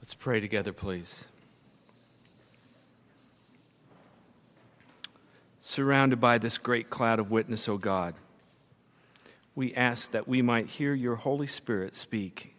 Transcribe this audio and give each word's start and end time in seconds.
Let's 0.00 0.14
pray 0.14 0.40
together, 0.40 0.72
please. 0.72 1.28
Surrounded 5.58 6.20
by 6.20 6.38
this 6.38 6.56
great 6.56 6.88
cloud 6.88 7.20
of 7.20 7.30
witness, 7.30 7.68
O 7.68 7.76
God, 7.76 8.14
we 9.54 9.74
ask 9.74 10.10
that 10.12 10.26
we 10.26 10.40
might 10.40 10.66
hear 10.66 10.94
your 10.94 11.16
Holy 11.16 11.46
Spirit 11.46 11.94
speak 11.94 12.56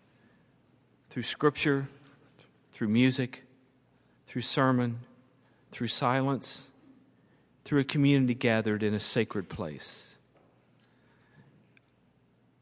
through 1.10 1.24
Scripture, 1.24 1.88
through 2.72 2.90
music, 2.90 3.44
through 4.28 4.44
sermon, 4.44 5.00
through 5.72 5.88
silence, 5.88 6.68
through 7.66 7.80
a 7.80 7.84
community 7.84 8.36
gathered 8.36 8.84
in 8.84 8.94
a 8.94 9.00
sacred 9.00 9.50
place. 9.50 10.16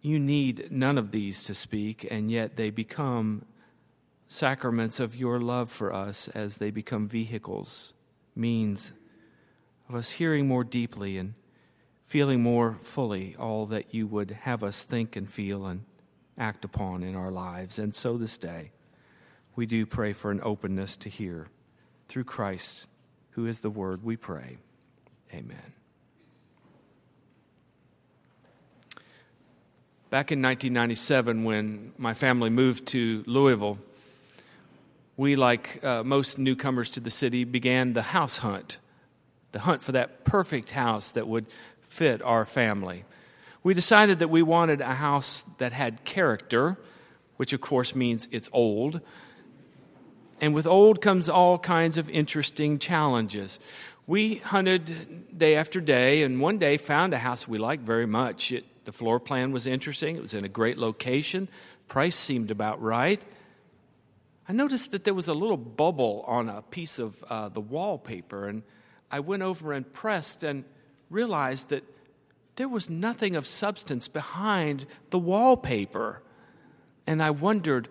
You 0.02 0.18
need 0.18 0.72
none 0.72 0.98
of 0.98 1.12
these 1.12 1.44
to 1.44 1.54
speak, 1.54 2.08
and 2.10 2.32
yet 2.32 2.56
they 2.56 2.70
become 2.70 3.44
sacraments 4.30 5.00
of 5.00 5.16
your 5.16 5.42
love 5.42 5.70
for 5.72 5.92
us 5.92 6.28
as 6.30 6.60
they 6.60 6.70
become 6.70 7.08
vehicles, 7.08 7.96
means 8.36 8.94
of 9.90 9.96
us 9.96 10.12
hearing 10.12 10.48
more 10.48 10.64
deeply 10.64 11.18
and 11.18 11.34
feeling 12.04 12.42
more 12.42 12.76
fully 12.80 13.36
all 13.38 13.66
that 13.66 13.94
you 13.94 14.06
would 14.08 14.32
have 14.32 14.64
us 14.64 14.86
think 14.86 15.16
and 15.16 15.30
feel 15.30 15.66
and 15.66 15.84
act 16.38 16.64
upon 16.64 17.02
in 17.04 17.16
our 17.16 17.32
lives. 17.32 17.80
And 17.80 17.94
so 17.94 18.18
this 18.18 18.38
day, 18.38 18.72
we 19.56 19.66
do 19.66 19.86
pray 19.86 20.14
for 20.14 20.30
an 20.30 20.40
openness 20.44 20.96
to 20.98 21.10
hear 21.10 21.48
through 22.08 22.24
Christ, 22.24 22.88
who 23.32 23.48
is 23.48 23.60
the 23.60 23.70
Word, 23.70 24.04
we 24.04 24.16
pray. 24.16 24.58
Amen. 25.34 25.74
Back 30.12 30.32
in 30.32 30.42
1997, 30.42 31.44
when 31.44 31.94
my 31.98 32.14
family 32.14 32.50
moved 32.50 32.88
to 32.88 33.24
Louisville, 33.28 33.80
we, 35.20 35.36
like 35.36 35.84
uh, 35.84 36.02
most 36.02 36.40
newcomers 36.40 36.90
to 36.92 37.02
the 37.02 37.10
city, 37.10 37.44
began 37.44 37.92
the 37.92 38.02
house 38.02 38.38
hunt, 38.38 38.78
the 39.52 39.60
hunt 39.60 39.82
for 39.82 39.92
that 39.92 40.24
perfect 40.24 40.72
house 40.72 41.12
that 41.12 41.28
would 41.28 41.46
fit 41.82 42.22
our 42.22 42.46
family. 42.46 43.04
We 43.62 43.74
decided 43.74 44.20
that 44.20 44.30
we 44.30 44.42
wanted 44.42 44.80
a 44.80 44.94
house 44.94 45.44
that 45.58 45.74
had 45.74 46.06
character, 46.06 46.78
which 47.36 47.52
of 47.52 47.60
course 47.60 47.94
means 47.94 48.30
it's 48.32 48.50
old. 48.54 49.02
And 50.40 50.54
with 50.54 50.66
old 50.66 51.02
comes 51.02 51.28
all 51.28 51.60
kinds 51.60 51.98
of 51.98 52.10
interesting 52.10 52.80
challenges. 52.80 53.60
We 54.08 54.36
hunted 54.36 55.38
day 55.38 55.58
after 55.58 55.82
day, 55.82 56.24
and 56.24 56.40
one 56.40 56.60
day 56.60 56.78
found 56.78 57.14
a 57.14 57.18
house 57.18 57.46
we 57.46 57.58
liked 57.58 57.84
very 57.84 58.08
much. 58.08 58.54
It, 58.54 58.64
the 58.86 58.94
floor 58.94 59.20
plan 59.20 59.52
was 59.52 59.68
interesting, 59.68 60.16
it 60.16 60.22
was 60.22 60.34
in 60.34 60.46
a 60.46 60.50
great 60.50 60.78
location, 60.78 61.50
price 61.90 62.16
seemed 62.16 62.52
about 62.52 62.82
right. 62.82 63.22
I 64.50 64.52
noticed 64.52 64.92
that 64.92 65.04
there 65.04 65.14
was 65.14 65.28
a 65.28 65.34
little 65.36 65.58
bubble 65.58 66.24
on 66.26 66.50
a 66.50 66.64
piece 66.64 66.98
of 66.98 67.24
uh, 67.30 67.50
the 67.50 67.62
wallpaper, 67.62 68.48
and 68.48 68.64
I 69.12 69.20
went 69.20 69.44
over 69.44 69.74
and 69.74 69.92
pressed 69.94 70.44
and 70.44 70.66
realized 71.12 71.70
that 71.70 71.84
there 72.56 72.68
was 72.68 72.90
nothing 72.90 73.36
of 73.36 73.46
substance 73.46 74.08
behind 74.08 74.88
the 75.12 75.20
wallpaper. 75.20 76.24
And 77.06 77.22
I 77.22 77.30
wondered, 77.30 77.90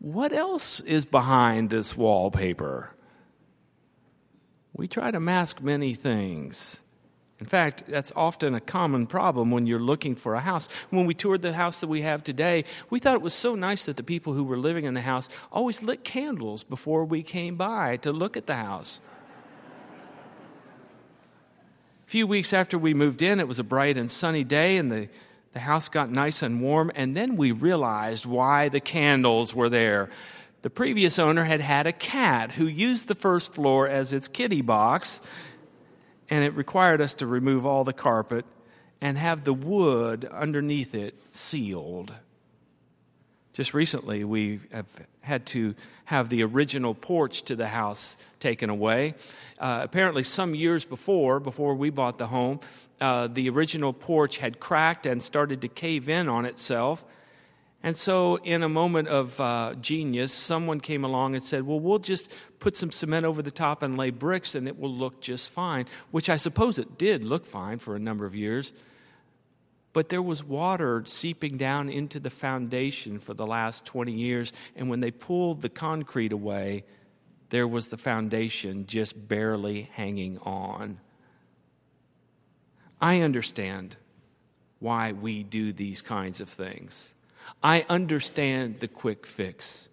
what 0.00 0.32
else 0.32 0.80
is 0.80 1.04
behind 1.04 1.70
this 1.70 1.96
wallpaper? 1.96 2.90
We 4.72 4.88
try 4.88 5.12
to 5.12 5.20
mask 5.20 5.62
many 5.62 5.94
things. 5.94 6.82
In 7.40 7.46
fact, 7.46 7.84
that's 7.88 8.12
often 8.14 8.54
a 8.54 8.60
common 8.60 9.06
problem 9.06 9.50
when 9.50 9.66
you're 9.66 9.80
looking 9.80 10.14
for 10.14 10.34
a 10.34 10.40
house. 10.40 10.68
When 10.90 11.06
we 11.06 11.14
toured 11.14 11.40
the 11.40 11.54
house 11.54 11.80
that 11.80 11.88
we 11.88 12.02
have 12.02 12.22
today, 12.22 12.64
we 12.90 12.98
thought 12.98 13.14
it 13.14 13.22
was 13.22 13.32
so 13.32 13.54
nice 13.54 13.86
that 13.86 13.96
the 13.96 14.02
people 14.02 14.34
who 14.34 14.44
were 14.44 14.58
living 14.58 14.84
in 14.84 14.92
the 14.92 15.00
house 15.00 15.30
always 15.50 15.82
lit 15.82 16.04
candles 16.04 16.64
before 16.64 17.06
we 17.06 17.22
came 17.22 17.56
by 17.56 17.96
to 17.98 18.12
look 18.12 18.36
at 18.36 18.46
the 18.46 18.56
house. 18.56 19.00
A 22.06 22.10
few 22.10 22.26
weeks 22.26 22.52
after 22.52 22.76
we 22.76 22.92
moved 22.92 23.22
in, 23.22 23.40
it 23.40 23.48
was 23.48 23.58
a 23.58 23.64
bright 23.64 23.96
and 23.96 24.10
sunny 24.10 24.44
day, 24.44 24.76
and 24.76 24.92
the, 24.92 25.08
the 25.54 25.60
house 25.60 25.88
got 25.88 26.10
nice 26.10 26.42
and 26.42 26.60
warm, 26.60 26.92
and 26.94 27.16
then 27.16 27.36
we 27.36 27.52
realized 27.52 28.26
why 28.26 28.68
the 28.68 28.80
candles 28.80 29.54
were 29.54 29.70
there. 29.70 30.10
The 30.62 30.70
previous 30.70 31.18
owner 31.18 31.44
had 31.44 31.62
had 31.62 31.86
a 31.86 31.92
cat 31.92 32.52
who 32.52 32.66
used 32.66 33.08
the 33.08 33.14
first 33.14 33.54
floor 33.54 33.88
as 33.88 34.12
its 34.12 34.28
kitty 34.28 34.60
box 34.60 35.22
and 36.30 36.44
it 36.44 36.54
required 36.54 37.00
us 37.00 37.14
to 37.14 37.26
remove 37.26 37.66
all 37.66 37.84
the 37.84 37.92
carpet 37.92 38.46
and 39.00 39.18
have 39.18 39.44
the 39.44 39.52
wood 39.52 40.24
underneath 40.24 40.94
it 40.94 41.14
sealed. 41.30 42.14
Just 43.52 43.74
recently, 43.74 44.22
we 44.22 44.60
have 44.72 44.86
had 45.22 45.44
to 45.46 45.74
have 46.04 46.28
the 46.28 46.44
original 46.44 46.94
porch 46.94 47.42
to 47.42 47.56
the 47.56 47.66
house 47.66 48.16
taken 48.38 48.70
away. 48.70 49.14
Uh, 49.58 49.80
apparently, 49.82 50.22
some 50.22 50.54
years 50.54 50.84
before, 50.84 51.40
before 51.40 51.74
we 51.74 51.90
bought 51.90 52.18
the 52.18 52.28
home, 52.28 52.60
uh, 53.00 53.26
the 53.26 53.48
original 53.48 53.92
porch 53.92 54.36
had 54.38 54.60
cracked 54.60 55.04
and 55.04 55.22
started 55.22 55.62
to 55.62 55.68
cave 55.68 56.08
in 56.08 56.28
on 56.28 56.44
itself. 56.44 57.04
And 57.82 57.96
so, 57.96 58.36
in 58.36 58.62
a 58.62 58.68
moment 58.68 59.08
of 59.08 59.40
uh, 59.40 59.74
genius, 59.80 60.32
someone 60.32 60.80
came 60.80 61.02
along 61.02 61.34
and 61.34 61.42
said, 61.42 61.66
Well, 61.66 61.80
we'll 61.80 61.98
just 61.98 62.30
put 62.58 62.76
some 62.76 62.90
cement 62.90 63.24
over 63.24 63.40
the 63.40 63.50
top 63.50 63.82
and 63.82 63.96
lay 63.96 64.10
bricks 64.10 64.54
and 64.54 64.68
it 64.68 64.78
will 64.78 64.92
look 64.92 65.20
just 65.22 65.50
fine, 65.50 65.86
which 66.10 66.28
I 66.28 66.36
suppose 66.36 66.78
it 66.78 66.98
did 66.98 67.24
look 67.24 67.46
fine 67.46 67.78
for 67.78 67.96
a 67.96 67.98
number 67.98 68.26
of 68.26 68.34
years. 68.34 68.74
But 69.92 70.10
there 70.10 70.22
was 70.22 70.44
water 70.44 71.02
seeping 71.06 71.56
down 71.56 71.88
into 71.88 72.20
the 72.20 72.30
foundation 72.30 73.18
for 73.18 73.34
the 73.34 73.46
last 73.46 73.86
20 73.86 74.12
years. 74.12 74.52
And 74.76 74.88
when 74.88 75.00
they 75.00 75.10
pulled 75.10 75.62
the 75.62 75.68
concrete 75.68 76.32
away, 76.32 76.84
there 77.48 77.66
was 77.66 77.88
the 77.88 77.96
foundation 77.96 78.86
just 78.86 79.26
barely 79.26 79.88
hanging 79.94 80.38
on. 80.38 81.00
I 83.00 83.22
understand 83.22 83.96
why 84.78 85.12
we 85.12 85.42
do 85.42 85.72
these 85.72 86.02
kinds 86.02 86.40
of 86.40 86.48
things. 86.48 87.14
I 87.62 87.84
understand 87.88 88.80
the 88.80 88.88
quick 88.88 89.26
fix. 89.26 89.88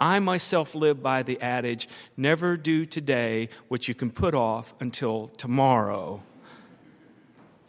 I 0.00 0.18
myself 0.20 0.74
live 0.74 1.02
by 1.02 1.22
the 1.22 1.40
adage 1.40 1.88
never 2.16 2.56
do 2.56 2.84
today 2.84 3.48
what 3.68 3.88
you 3.88 3.94
can 3.94 4.10
put 4.10 4.34
off 4.34 4.72
until 4.80 5.28
tomorrow. 5.28 6.22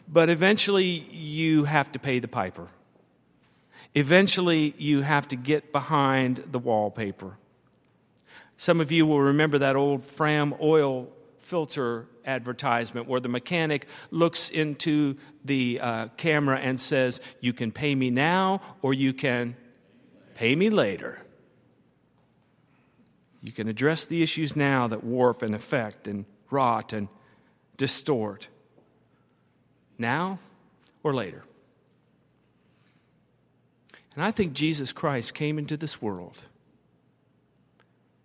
But 0.06 0.28
eventually, 0.28 1.06
you 1.10 1.64
have 1.64 1.92
to 1.92 1.98
pay 1.98 2.18
the 2.18 2.28
piper. 2.28 2.68
Eventually, 3.94 4.74
you 4.78 5.02
have 5.02 5.26
to 5.28 5.36
get 5.36 5.72
behind 5.72 6.44
the 6.50 6.58
wallpaper. 6.58 7.36
Some 8.56 8.80
of 8.80 8.92
you 8.92 9.06
will 9.06 9.20
remember 9.20 9.58
that 9.58 9.74
old 9.74 10.04
Fram 10.04 10.54
oil 10.60 11.08
filter 11.50 12.06
advertisement 12.24 13.08
where 13.08 13.18
the 13.18 13.28
mechanic 13.28 13.88
looks 14.12 14.48
into 14.48 15.16
the 15.44 15.80
uh, 15.82 16.06
camera 16.16 16.56
and 16.56 16.80
says, 16.80 17.20
You 17.40 17.52
can 17.52 17.72
pay 17.72 17.92
me 17.92 18.08
now 18.08 18.60
or 18.82 18.94
you 18.94 19.12
can 19.12 19.56
pay 20.34 20.54
me 20.54 20.70
later. 20.70 21.20
You 23.42 23.50
can 23.50 23.66
address 23.66 24.06
the 24.06 24.22
issues 24.22 24.54
now 24.54 24.86
that 24.86 25.02
warp 25.02 25.42
and 25.42 25.52
affect 25.52 26.06
and 26.06 26.24
rot 26.50 26.92
and 26.92 27.08
distort. 27.76 28.46
Now 29.98 30.38
or 31.02 31.12
later. 31.12 31.42
And 34.14 34.22
I 34.22 34.30
think 34.30 34.52
Jesus 34.52 34.92
Christ 34.92 35.34
came 35.34 35.58
into 35.58 35.76
this 35.76 36.00
world 36.00 36.44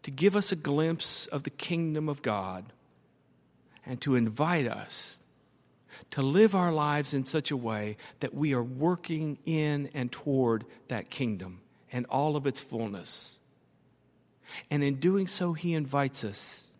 to 0.03 0.12
give 0.12 0.35
us 0.35 0.52
a 0.52 0.56
glimpse 0.56 1.25
of 1.25 1.41
the 1.41 1.50
kingdom 1.50 2.08
of 2.08 2.22
God 2.22 2.66
and 3.85 4.00
to 4.01 4.16
invite 4.16 4.68
us 4.68 5.19
to 6.12 6.22
live 6.22 6.56
our 6.56 6.72
lives 6.72 7.13
in 7.13 7.25
such 7.25 7.51
a 7.51 7.57
way 7.57 7.97
that 8.19 8.34
we 8.34 8.53
are 8.53 8.63
working 8.63 9.38
in 9.46 9.90
and 9.94 10.12
toward 10.12 10.66
that 10.88 11.09
kingdom 11.09 11.62
and 11.91 12.06
all 12.07 12.35
of 12.35 12.47
its 12.47 12.59
fullness. 12.59 13.40
And 14.70 14.84
in 14.84 14.96
doing 14.96 15.28
so, 15.28 15.53
he 15.53 15.73
invites 15.73 16.23
us 16.23 16.72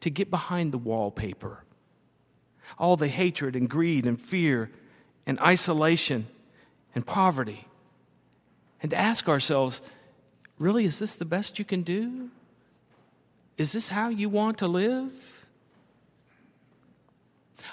to 0.00 0.10
get 0.10 0.30
behind 0.30 0.72
the 0.72 0.78
wallpaper. 0.78 1.64
All 2.78 2.96
the 2.96 3.08
hatred 3.08 3.56
and 3.56 3.68
greed 3.68 4.06
and 4.06 4.20
fear 4.20 4.70
and 5.26 5.40
isolation 5.40 6.26
and 6.94 7.06
poverty. 7.06 7.66
And 8.82 8.90
to 8.90 8.96
ask 8.96 9.28
ourselves, 9.28 9.80
really, 10.58 10.84
is 10.84 10.98
this 10.98 11.16
the 11.16 11.24
best 11.24 11.58
you 11.58 11.64
can 11.64 11.82
do? 11.82 12.30
Is 13.56 13.72
this 13.72 13.88
how 13.88 14.08
you 14.08 14.28
want 14.28 14.58
to 14.58 14.68
live? 14.68 15.35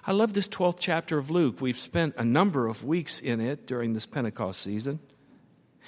I 0.06 0.12
love 0.12 0.34
this 0.34 0.48
12th 0.48 0.78
chapter 0.80 1.18
of 1.18 1.30
Luke. 1.30 1.62
We've 1.62 1.80
spent 1.80 2.16
a 2.18 2.25
number 2.25 2.68
of 2.68 2.84
weeks 2.84 3.19
in 3.19 3.40
it 3.40 3.68
during 3.68 3.94
this 3.94 4.06
Pentecost 4.06 4.62
season 4.62 5.00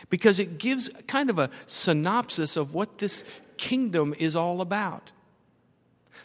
because 0.09 0.39
it 0.39 0.57
gives 0.57 0.89
kind 1.07 1.29
of 1.29 1.39
a 1.39 1.49
synopsis 1.65 2.57
of 2.57 2.73
what 2.73 2.97
this 2.97 3.23
kingdom 3.57 4.13
is 4.17 4.35
all 4.35 4.61
about. 4.61 5.11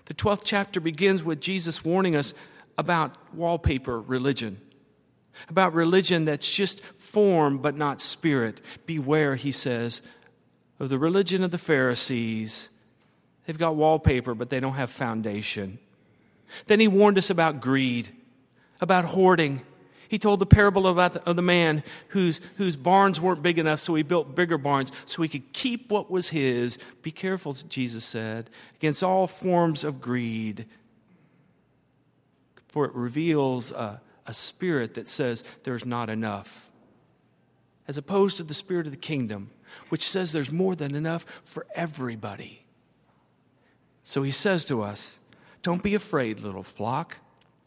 The 0.07 0.15
12th 0.15 0.43
chapter 0.45 0.81
begins 0.81 1.23
with 1.23 1.41
Jesus 1.41 1.85
warning 1.85 2.17
us 2.17 2.35
about 2.77 3.15
wallpaper 3.35 4.01
religion, 4.01 4.61
about 5.49 5.75
religion 5.75 6.25
that's 6.25 6.51
just 6.51 6.81
form 6.81 7.59
but 7.59 7.77
not 7.77 8.01
spirit. 8.01 8.61
Beware, 8.87 9.37
he 9.37 9.53
says, 9.53 10.03
of 10.79 10.89
the 10.89 10.99
religion 10.99 11.45
of 11.45 11.51
the 11.51 11.59
Pharisees. 11.59 12.71
They've 13.47 13.59
got 13.59 13.77
wallpaper, 13.77 14.35
but 14.35 14.51
they 14.51 14.61
don't 14.61 14.75
have 14.75 14.91
foundation. 14.91 15.79
Then 16.67 16.81
he 16.81 16.89
warned 16.89 17.19
us 17.19 17.31
about 17.31 17.61
greed, 17.61 18.11
about 18.81 19.05
hoarding. 19.05 19.63
He 20.09 20.19
told 20.19 20.41
the 20.41 20.47
parable 20.47 20.89
about 20.89 21.13
the, 21.13 21.29
of 21.29 21.37
the 21.37 21.43
man 21.43 21.85
whose, 22.09 22.41
whose 22.57 22.75
barns 22.75 23.21
weren't 23.21 23.43
big 23.43 23.61
enough, 23.61 23.79
so 23.79 23.95
he 23.95 24.03
built 24.03 24.35
bigger 24.35 24.59
barns 24.59 24.91
so 25.07 25.23
he 25.23 25.29
could 25.29 25.53
keep 25.53 25.89
what 25.89 26.11
was 26.11 26.31
his. 26.31 26.79
Be 27.03 27.13
careful, 27.13 27.53
Jesus 27.53 28.05
said, 28.05 28.51
against 28.75 29.05
all 29.05 29.29
forms 29.29 29.85
of 29.85 30.01
greed, 30.01 30.67
for 32.67 32.87
it 32.87 32.95
reveals 32.95 33.71
a, 33.71 34.01
a 34.27 34.35
spirit 34.35 34.95
that 34.95 35.07
says 35.07 35.45
there's 35.63 35.87
not 35.87 36.09
enough, 36.09 36.73
as 37.87 37.97
opposed 37.97 38.39
to 38.39 38.43
the 38.43 38.55
spirit 38.55 38.87
of 38.87 38.93
the 38.93 38.99
kingdom, 38.99 39.51
which 39.91 40.09
says 40.09 40.33
there's 40.33 40.51
more 40.51 40.75
than 40.75 40.97
enough 40.97 41.25
for 41.45 41.67
everybody. 41.77 42.65
So 44.03 44.25
he 44.25 44.33
says 44.33 44.65
to 44.65 44.83
us, 44.83 45.20
Don't 45.63 45.83
be 45.83 45.95
afraid, 45.95 46.41
little 46.41 46.63
flock, 46.63 47.19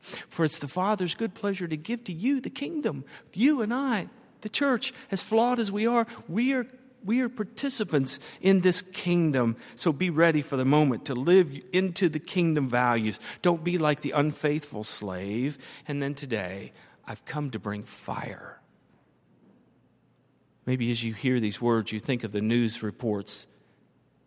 for 0.01 0.45
it's 0.45 0.60
the 0.60 0.68
Father's 0.68 1.16
good 1.16 1.34
pleasure 1.34 1.68
to 1.68 1.78
give 1.78 2.04
to 2.06 2.13
you 2.13 2.42
the 2.42 2.50
kingdom. 2.50 3.06
You 3.34 3.62
and 3.62 3.74
I, 3.74 4.10
the 4.42 4.50
church, 4.50 4.94
as 5.12 5.24
flawed 5.24 5.60
as 5.60 5.72
we 5.72 5.88
are, 5.88 6.07
we 6.28 6.54
are 6.54 6.68
we 7.06 7.22
are 7.22 7.30
participants 7.30 8.19
in 8.42 8.62
this 8.62 8.81
kingdom. 8.81 9.57
So 9.75 9.92
be 9.92 10.10
ready 10.10 10.42
for 10.42 10.56
the 10.56 10.66
moment 10.66 11.06
to 11.06 11.16
live 11.16 11.51
into 11.74 12.10
the 12.10 12.19
kingdom 12.19 12.69
values. 12.69 13.19
Don't 13.42 13.63
be 13.63 13.78
like 13.78 14.01
the 14.01 14.12
unfaithful 14.12 14.84
slave. 14.84 15.57
And 15.86 16.01
then 16.01 16.13
today, 16.16 16.72
I've 17.06 17.25
come 17.25 17.51
to 17.51 17.60
bring 17.60 17.84
fire. 17.84 18.62
Maybe 20.66 20.92
as 20.92 21.04
you 21.04 21.13
hear 21.13 21.42
these 21.42 21.62
words, 21.62 21.92
you 21.92 22.00
think 22.00 22.24
of 22.24 22.31
the 22.31 22.42
news 22.42 22.81
reports 22.81 23.48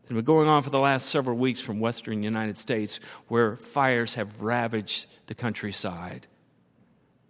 have 0.09 0.17
been 0.17 0.25
going 0.25 0.49
on 0.49 0.63
for 0.63 0.71
the 0.71 0.79
last 0.79 1.09
several 1.09 1.37
weeks 1.37 1.61
from 1.61 1.81
western 1.81 2.23
United 2.23 2.59
States 2.59 3.01
where 3.29 3.57
fires 3.57 4.15
have 4.15 4.41
ravaged 4.41 5.07
the 5.27 5.35
countryside. 5.35 6.27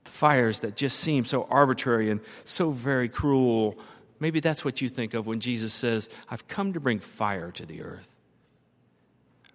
Fires 0.05 0.61
that 0.61 0.77
just 0.77 1.01
seem 1.01 1.25
so 1.25 1.47
arbitrary 1.51 2.11
and 2.11 2.21
so 2.45 2.71
very 2.71 3.09
cruel. 3.09 3.79
Maybe 4.21 4.41
that's 4.41 4.65
what 4.65 4.81
you 4.81 4.89
think 4.89 5.15
of 5.15 5.27
when 5.27 5.41
Jesus 5.41 5.73
says, 5.73 6.11
I've 6.29 6.47
come 6.49 6.75
to 6.75 6.81
bring 6.81 7.01
fire 7.01 7.51
to 7.53 7.65
the 7.65 7.83
earth. 7.83 8.19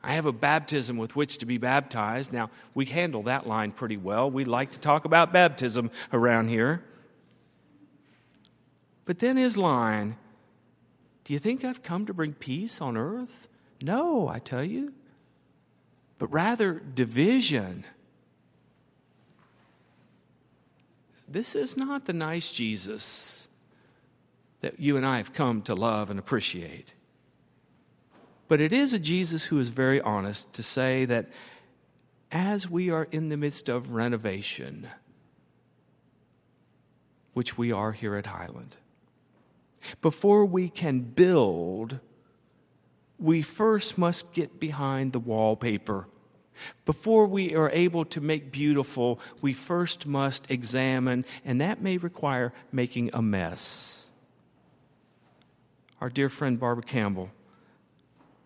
I 0.03 0.13
have 0.13 0.25
a 0.25 0.33
baptism 0.33 0.97
with 0.97 1.15
which 1.15 1.37
to 1.39 1.45
be 1.45 1.59
baptized. 1.59 2.33
Now, 2.33 2.49
we 2.73 2.85
handle 2.85 3.23
that 3.23 3.47
line 3.47 3.71
pretty 3.71 3.97
well. 3.97 4.31
We 4.31 4.45
like 4.45 4.71
to 4.71 4.79
talk 4.79 5.05
about 5.05 5.31
baptism 5.31 5.91
around 6.11 6.47
here. 6.47 6.83
But 9.05 9.19
then 9.19 9.37
his 9.37 9.57
line 9.57 10.17
Do 11.31 11.33
you 11.35 11.39
think 11.39 11.63
I've 11.63 11.81
come 11.81 12.07
to 12.07 12.13
bring 12.13 12.33
peace 12.33 12.81
on 12.81 12.97
earth? 12.97 13.47
No, 13.81 14.27
I 14.27 14.39
tell 14.39 14.65
you, 14.65 14.91
but 16.19 16.27
rather 16.27 16.73
division. 16.73 17.85
This 21.29 21.55
is 21.55 21.77
not 21.77 22.03
the 22.03 22.11
nice 22.11 22.51
Jesus 22.51 23.47
that 24.59 24.77
you 24.81 24.97
and 24.97 25.05
I 25.05 25.19
have 25.19 25.31
come 25.31 25.61
to 25.61 25.73
love 25.73 26.09
and 26.09 26.19
appreciate. 26.19 26.95
But 28.49 28.59
it 28.59 28.73
is 28.73 28.93
a 28.93 28.99
Jesus 28.99 29.45
who 29.45 29.57
is 29.57 29.69
very 29.69 30.01
honest 30.01 30.51
to 30.51 30.63
say 30.63 31.05
that 31.05 31.29
as 32.29 32.69
we 32.69 32.89
are 32.89 33.07
in 33.09 33.29
the 33.29 33.37
midst 33.37 33.69
of 33.69 33.93
renovation, 33.93 34.85
which 37.33 37.57
we 37.57 37.71
are 37.71 37.93
here 37.93 38.17
at 38.17 38.25
Highland, 38.25 38.75
before 40.01 40.45
we 40.45 40.69
can 40.69 41.01
build, 41.01 41.99
we 43.19 43.41
first 43.41 43.97
must 43.97 44.33
get 44.33 44.59
behind 44.59 45.13
the 45.13 45.19
wallpaper. 45.19 46.07
Before 46.85 47.27
we 47.27 47.55
are 47.55 47.69
able 47.71 48.05
to 48.05 48.21
make 48.21 48.51
beautiful, 48.51 49.19
we 49.41 49.53
first 49.53 50.05
must 50.05 50.49
examine, 50.49 51.25
and 51.45 51.61
that 51.61 51.81
may 51.81 51.97
require 51.97 52.53
making 52.71 53.11
a 53.13 53.21
mess. 53.21 54.05
Our 55.99 56.09
dear 56.09 56.29
friend 56.29 56.59
Barbara 56.59 56.83
Campbell 56.83 57.29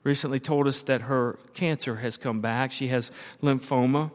recently 0.03 0.39
told 0.39 0.67
us 0.67 0.83
that 0.83 1.01
her 1.01 1.39
cancer 1.53 1.95
has 1.95 2.17
come 2.17 2.41
back. 2.41 2.71
She 2.71 2.89
has 2.89 3.11
lymphoma. 3.41 4.11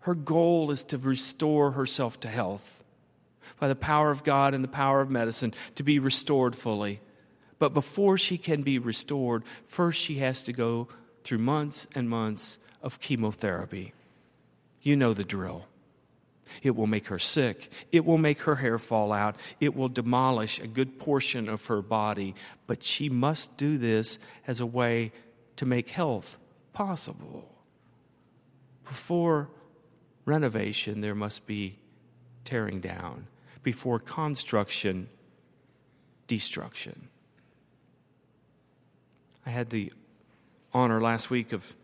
Her 0.00 0.14
goal 0.14 0.70
is 0.70 0.84
to 0.84 0.98
restore 0.98 1.72
herself 1.72 2.20
to 2.20 2.28
health 2.28 2.79
by 3.60 3.68
the 3.68 3.76
power 3.76 4.10
of 4.10 4.24
God 4.24 4.54
and 4.54 4.64
the 4.64 4.68
power 4.68 5.00
of 5.00 5.10
medicine 5.10 5.54
to 5.76 5.84
be 5.84 5.98
restored 5.98 6.56
fully. 6.56 7.00
But 7.60 7.74
before 7.74 8.16
she 8.16 8.38
can 8.38 8.62
be 8.62 8.78
restored, 8.78 9.44
first 9.66 10.00
she 10.00 10.16
has 10.16 10.42
to 10.44 10.52
go 10.52 10.88
through 11.22 11.38
months 11.38 11.86
and 11.94 12.08
months 12.08 12.58
of 12.82 12.98
chemotherapy. 13.00 13.92
You 14.80 14.96
know 14.96 15.12
the 15.12 15.24
drill. 15.24 15.66
It 16.62 16.74
will 16.74 16.86
make 16.86 17.08
her 17.08 17.18
sick. 17.18 17.70
It 17.92 18.04
will 18.04 18.18
make 18.18 18.40
her 18.42 18.56
hair 18.56 18.78
fall 18.78 19.12
out. 19.12 19.36
It 19.60 19.76
will 19.76 19.90
demolish 19.90 20.58
a 20.58 20.66
good 20.66 20.98
portion 20.98 21.48
of 21.48 21.66
her 21.66 21.82
body. 21.82 22.34
But 22.66 22.82
she 22.82 23.08
must 23.08 23.56
do 23.58 23.78
this 23.78 24.18
as 24.46 24.58
a 24.58 24.66
way 24.66 25.12
to 25.56 25.66
make 25.66 25.90
health 25.90 26.38
possible. 26.72 27.54
Before 28.84 29.50
renovation, 30.24 31.02
there 31.02 31.14
must 31.14 31.46
be 31.46 31.78
tearing 32.44 32.80
down 32.80 33.26
before 33.62 33.98
construction, 33.98 35.08
destruction. 36.26 37.08
I 39.44 39.50
had 39.50 39.70
the 39.70 39.92
honor 40.72 41.00
last 41.00 41.30
week 41.30 41.52
of 41.52 41.74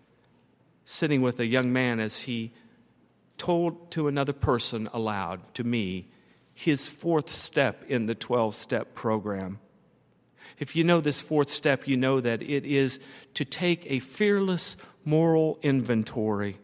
sitting 0.85 1.21
with 1.23 1.41
a 1.41 1.47
young 1.47 1.73
man 1.73 2.01
as 2.01 2.21
he 2.21 2.53
told 3.39 3.91
to 3.91 4.09
another 4.09 4.33
person 4.33 4.89
aloud, 4.93 5.41
to 5.55 5.65
me, 5.65 6.09
his 6.55 6.89
fourth 6.89 7.29
step 7.29 7.85
in 7.89 8.07
the 8.07 8.15
12 8.15 8.55
step 8.55 8.95
program. 8.95 9.59
If 10.59 10.77
you 10.77 10.85
know 10.85 11.01
this 11.01 11.21
fourth 11.21 11.51
step, 11.51 11.87
you 11.87 11.97
know 11.97 12.21
that 12.21 12.41
it 12.41 12.65
is 12.65 13.01
to 13.35 13.45
take 13.45 13.91
a 13.91 13.99
fearless 13.99 14.77
moral 15.05 15.59
inventory, 15.63 16.59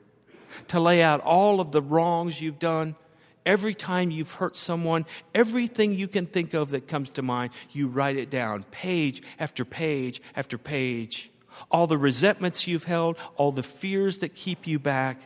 to 0.69 0.81
lay 0.81 1.03
out 1.03 1.21
all 1.21 1.61
of 1.61 1.73
the 1.73 1.83
wrongs 1.83 2.41
you've 2.41 2.59
done, 2.59 2.95
Every 3.45 3.75
time 3.75 4.11
you've 4.11 4.35
hurt 4.35 4.57
someone, 4.57 5.05
everything 5.35 5.95
you 5.95 6.07
can 6.07 6.27
think 6.27 6.55
of 6.55 6.71
that 6.71 6.87
comes 6.87 7.11
to 7.11 7.23
mind, 7.23 7.53
you 7.73 7.89
write 7.89 8.17
it 8.17 8.31
down, 8.31 8.65
page 8.71 9.23
after 9.39 9.65
page 9.65 10.23
after 10.37 10.57
page. 10.57 11.31
All 11.71 11.87
the 11.87 11.99
resentments 11.99 12.67
you've 12.67 12.85
held, 12.85 13.17
all 13.37 13.53
the 13.53 13.63
fears 13.63 14.19
that 14.19 14.35
keep 14.35 14.67
you 14.67 14.79
back. 14.79 15.21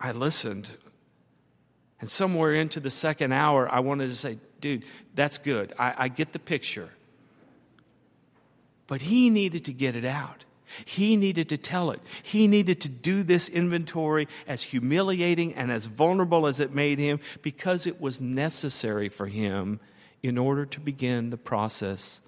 I 0.00 0.12
listened. 0.12 0.72
And 2.00 2.08
somewhere 2.08 2.54
into 2.54 2.78
the 2.78 2.90
second 2.90 3.32
hour, 3.32 3.68
I 3.70 3.80
wanted 3.80 4.10
to 4.10 4.16
say, 4.16 4.38
dude, 4.60 4.84
that's 5.14 5.38
good. 5.38 5.72
I, 5.78 5.94
I 5.96 6.08
get 6.08 6.32
the 6.32 6.38
picture. 6.38 6.90
But 8.86 9.02
he 9.02 9.28
needed 9.28 9.64
to 9.64 9.72
get 9.72 9.96
it 9.96 10.04
out. 10.04 10.44
He 10.84 11.16
needed 11.16 11.48
to 11.48 11.56
tell 11.56 11.90
it. 11.90 12.00
He 12.22 12.46
needed 12.46 12.80
to 12.82 12.88
do 12.88 13.22
this 13.22 13.48
inventory 13.48 14.28
as 14.46 14.62
humiliating 14.62 15.54
and 15.54 15.70
as 15.70 15.86
vulnerable 15.86 16.46
as 16.46 16.60
it 16.60 16.74
made 16.74 16.98
him 16.98 17.20
because 17.42 17.86
it 17.86 18.00
was 18.00 18.20
necessary 18.20 19.08
for 19.08 19.26
him 19.26 19.80
in 20.22 20.36
order 20.36 20.66
to 20.66 20.80
begin 20.80 21.30
the 21.30 21.36
process 21.36 22.20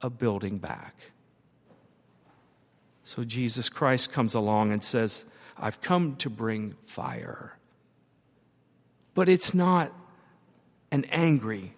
of 0.00 0.18
building 0.18 0.58
back. 0.58 0.94
So 3.04 3.24
Jesus 3.24 3.68
Christ 3.68 4.12
comes 4.12 4.34
along 4.34 4.72
and 4.72 4.82
says, 4.82 5.24
I've 5.58 5.80
come 5.80 6.16
to 6.16 6.30
bring 6.30 6.74
fire. 6.82 7.58
But 9.14 9.28
it's 9.28 9.52
not 9.52 9.92
an 10.92 11.04
angry 11.10 11.74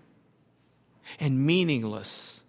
and 1.18 1.44
meaningless 1.44 2.42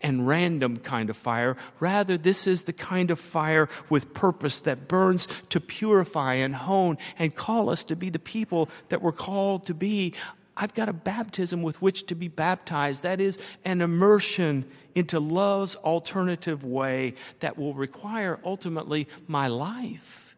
and 0.00 0.26
random 0.26 0.76
kind 0.78 1.10
of 1.10 1.16
fire. 1.16 1.56
Rather, 1.80 2.16
this 2.16 2.46
is 2.46 2.64
the 2.64 2.72
kind 2.72 3.10
of 3.10 3.18
fire 3.18 3.68
with 3.88 4.14
purpose 4.14 4.60
that 4.60 4.88
burns 4.88 5.28
to 5.50 5.60
purify 5.60 6.34
and 6.34 6.54
hone 6.54 6.98
and 7.18 7.34
call 7.34 7.70
us 7.70 7.84
to 7.84 7.96
be 7.96 8.10
the 8.10 8.18
people 8.18 8.68
that 8.88 9.02
we're 9.02 9.12
called 9.12 9.66
to 9.66 9.74
be. 9.74 10.14
I've 10.56 10.74
got 10.74 10.88
a 10.88 10.92
baptism 10.92 11.62
with 11.62 11.80
which 11.80 12.06
to 12.06 12.14
be 12.14 12.28
baptized. 12.28 13.04
That 13.04 13.20
is 13.20 13.38
an 13.64 13.80
immersion 13.80 14.64
into 14.94 15.20
love's 15.20 15.76
alternative 15.76 16.64
way 16.64 17.14
that 17.40 17.56
will 17.56 17.74
require 17.74 18.40
ultimately 18.44 19.06
my 19.28 19.46
life. 19.46 20.34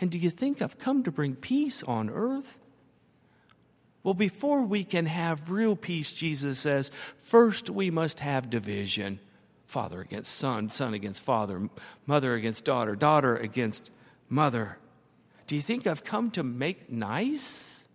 And 0.00 0.10
do 0.10 0.18
you 0.18 0.30
think 0.30 0.60
I've 0.60 0.78
come 0.78 1.02
to 1.04 1.12
bring 1.12 1.36
peace 1.36 1.82
on 1.82 2.10
earth? 2.10 2.58
Well, 4.08 4.14
before 4.14 4.62
we 4.62 4.84
can 4.84 5.04
have 5.04 5.50
real 5.50 5.76
peace, 5.76 6.12
Jesus 6.12 6.60
says, 6.60 6.90
first 7.18 7.68
we 7.68 7.90
must 7.90 8.20
have 8.20 8.48
division 8.48 9.20
father 9.66 10.00
against 10.00 10.34
son, 10.34 10.70
son 10.70 10.94
against 10.94 11.20
father, 11.20 11.68
mother 12.06 12.32
against 12.32 12.64
daughter, 12.64 12.96
daughter 12.96 13.36
against 13.36 13.90
mother. 14.30 14.78
Do 15.46 15.56
you 15.56 15.60
think 15.60 15.86
I've 15.86 16.04
come 16.04 16.30
to 16.30 16.42
make 16.42 16.90
nice? 16.90 17.86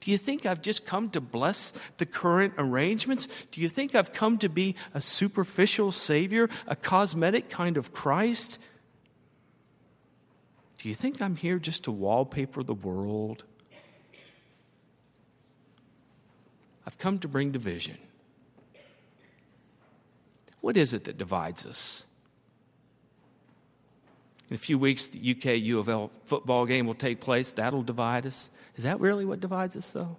Do 0.00 0.10
you 0.10 0.16
think 0.16 0.46
I've 0.46 0.62
just 0.62 0.86
come 0.86 1.10
to 1.10 1.20
bless 1.20 1.74
the 1.98 2.06
current 2.06 2.54
arrangements? 2.56 3.28
Do 3.50 3.60
you 3.60 3.68
think 3.68 3.94
I've 3.94 4.14
come 4.14 4.38
to 4.38 4.48
be 4.48 4.76
a 4.94 5.02
superficial 5.02 5.92
Savior, 5.92 6.48
a 6.66 6.74
cosmetic 6.74 7.50
kind 7.50 7.76
of 7.76 7.92
Christ? 7.92 8.58
Do 10.78 10.88
you 10.88 10.94
think 10.94 11.20
I'm 11.20 11.36
here 11.36 11.58
just 11.58 11.84
to 11.84 11.92
wallpaper 11.92 12.62
the 12.62 12.72
world? 12.72 13.44
I've 16.86 16.98
come 16.98 17.18
to 17.20 17.28
bring 17.28 17.52
division. 17.52 17.98
What 20.60 20.76
is 20.76 20.92
it 20.92 21.04
that 21.04 21.18
divides 21.18 21.66
us? 21.66 22.04
In 24.48 24.54
a 24.54 24.58
few 24.58 24.78
weeks, 24.78 25.06
the 25.06 25.30
UK 25.30 25.58
U 25.62 25.78
of 25.78 25.88
L 25.88 26.10
football 26.26 26.66
game 26.66 26.86
will 26.86 26.94
take 26.94 27.20
place. 27.20 27.52
That'll 27.52 27.82
divide 27.82 28.26
us. 28.26 28.50
Is 28.76 28.84
that 28.84 29.00
really 29.00 29.24
what 29.24 29.40
divides 29.40 29.76
us, 29.76 29.90
though? 29.90 30.16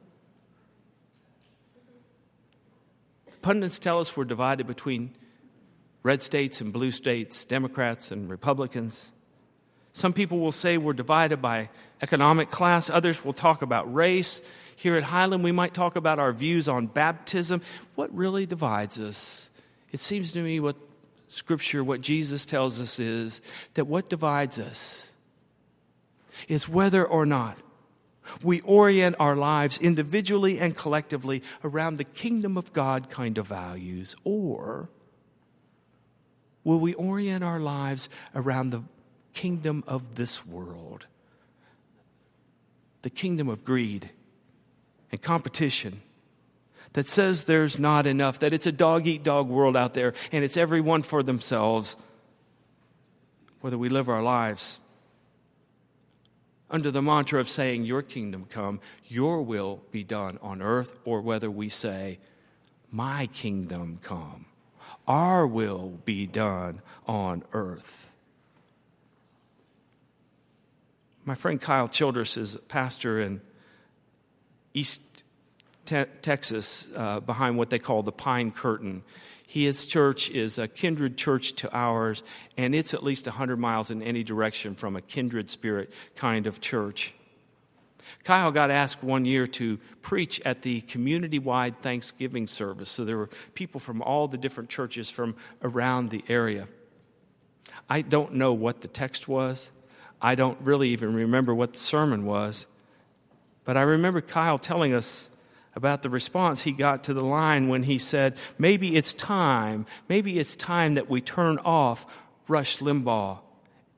Pundits 3.42 3.78
tell 3.78 4.00
us 4.00 4.18
we're 4.18 4.24
divided 4.24 4.68
between 4.68 5.16
red 6.02 6.24
states 6.24 6.62
and 6.62 6.74
blue 6.74 6.92
states, 6.92 7.46
Democrats 7.46 8.12
and 8.12 8.30
Republicans. 8.30 9.12
Some 9.94 10.12
people 10.12 10.40
will 10.40 10.52
say 10.52 10.78
we're 10.78 10.94
divided 10.94 11.42
by 11.42 11.70
economic 12.02 12.50
class, 12.50 12.90
others 12.90 13.24
will 13.24 13.34
talk 13.34 13.62
about 13.62 13.94
race. 13.94 14.42
Here 14.76 14.98
at 14.98 15.04
Highland, 15.04 15.44
we 15.44 15.52
might 15.52 15.74
talk 15.74 15.96
about 15.96 16.20
our 16.20 16.34
views 16.34 16.68
on 16.68 16.88
baptism. 16.88 17.62
What 17.96 18.14
really 18.14 18.46
divides 18.46 19.00
us? 19.00 19.50
It 19.92 20.00
seems 20.00 20.34
to 20.34 20.42
me 20.42 20.60
what 20.60 20.76
Scripture, 21.28 21.84
what 21.84 22.02
Jesus 22.02 22.46
tells 22.46 22.80
us 22.80 23.00
is 23.00 23.42
that 23.76 23.86
what 23.86 24.10
divides 24.10 24.60
us 24.60 25.12
is 26.48 26.68
whether 26.68 27.06
or 27.06 27.26
not 27.26 27.58
we 28.42 28.62
orient 28.62 29.16
our 29.20 29.36
lives 29.36 29.78
individually 29.78 30.60
and 30.60 30.76
collectively 30.76 31.44
around 31.64 31.98
the 31.98 32.04
kingdom 32.04 32.58
of 32.58 32.74
God 32.74 33.10
kind 33.10 33.38
of 33.38 33.48
values, 33.48 34.16
or 34.24 34.90
will 36.64 36.80
we 36.80 36.94
orient 36.96 37.44
our 37.44 37.60
lives 37.60 38.10
around 38.36 38.72
the 38.72 38.84
kingdom 39.34 39.84
of 39.88 40.16
this 40.16 40.46
world? 40.46 41.08
The 43.02 43.10
kingdom 43.10 43.50
of 43.50 43.66
greed 43.66 44.12
and 45.12 45.22
competition 45.22 46.02
that 46.94 47.08
says 47.08 47.46
there's 47.46 47.78
not 47.78 48.08
enough, 48.08 48.40
that 48.40 48.54
it's 48.54 48.68
a 48.68 48.72
dog 48.72 49.08
eat 49.08 49.24
dog 49.24 49.50
world 49.50 49.76
out 49.76 49.94
there 49.94 50.14
and 50.32 50.44
it's 50.44 50.58
everyone 50.58 51.02
for 51.02 51.24
themselves. 51.24 51.96
Whether 53.62 53.78
we 53.78 53.90
live 53.90 54.10
our 54.10 54.24
lives 54.24 54.80
under 56.74 56.90
the 56.90 57.02
mantra 57.02 57.40
of 57.40 57.48
saying, 57.48 57.86
Your 57.86 58.02
kingdom 58.02 58.46
come, 58.50 58.82
your 59.08 59.42
will 59.44 59.82
be 59.92 60.04
done 60.04 60.40
on 60.42 60.62
earth, 60.62 60.98
or 61.06 61.22
whether 61.22 61.50
we 61.50 61.70
say, 61.70 62.20
My 62.92 63.28
kingdom 63.28 64.00
come, 64.02 64.48
our 65.08 65.46
will 65.46 66.00
be 66.04 66.26
done 66.26 66.82
on 67.08 67.44
earth. 67.54 68.10
My 71.26 71.36
friend 71.36 71.62
Kyle 71.62 71.88
Childress 71.88 72.36
is 72.36 72.56
a 72.56 72.60
pastor 72.60 73.22
in 73.22 73.40
East 74.74 75.02
te- 75.86 76.04
Texas 76.22 76.90
uh, 76.98 77.22
behind 77.22 77.58
what 77.58 77.70
they 77.70 77.80
call 77.80 78.04
the 78.04 78.12
Pine 78.12 78.52
Curtain. 78.52 79.04
His 79.48 79.88
church 79.88 80.30
is 80.30 80.58
a 80.58 80.68
kindred 80.68 81.18
church 81.18 81.54
to 81.58 81.74
ours, 81.74 82.24
and 82.58 82.76
it's 82.76 82.94
at 82.94 83.04
least 83.04 83.26
100 83.26 83.58
miles 83.58 83.90
in 83.90 84.02
any 84.02 84.24
direction 84.24 84.76
from 84.76 84.98
a 84.98 85.02
kindred 85.02 85.50
spirit 85.50 85.94
kind 86.18 86.46
of 86.46 86.60
church. 86.60 87.14
Kyle 88.26 88.52
got 88.52 88.70
asked 88.70 89.02
one 89.02 89.24
year 89.24 89.48
to 89.48 89.78
preach 90.02 90.42
at 90.42 90.62
the 90.62 90.82
community 90.82 91.40
wide 91.40 91.82
Thanksgiving 91.82 92.48
service. 92.48 92.92
So 92.92 93.06
there 93.06 93.18
were 93.18 93.30
people 93.54 93.80
from 93.80 94.02
all 94.02 94.28
the 94.28 94.38
different 94.38 94.70
churches 94.70 95.10
from 95.10 95.36
around 95.62 96.10
the 96.10 96.26
area. 96.28 96.68
I 97.90 98.02
don't 98.02 98.34
know 98.34 98.54
what 98.54 98.82
the 98.82 98.90
text 98.90 99.30
was. 99.30 99.72
I 100.24 100.36
don't 100.36 100.58
really 100.62 100.90
even 100.90 101.14
remember 101.14 101.54
what 101.54 101.74
the 101.74 101.80
sermon 101.80 102.26
was. 102.26 102.66
But 103.66 103.76
I 103.76 103.82
remember 103.82 104.22
Kyle 104.22 104.58
telling 104.58 104.94
us 104.94 105.30
about 105.76 106.02
the 106.02 106.10
response 106.10 106.62
he 106.62 106.72
got 106.72 107.04
to 107.04 107.14
the 107.14 107.24
line 107.24 107.68
when 107.68 107.84
he 107.84 107.98
said, 107.98 108.38
Maybe 108.58 108.96
it's 108.96 109.12
time, 109.12 109.86
maybe 110.08 110.40
it's 110.40 110.56
time 110.56 110.94
that 110.94 111.10
we 111.10 111.20
turn 111.20 111.58
off 111.60 112.08
Rush 112.48 112.78
Limbaugh 112.78 113.40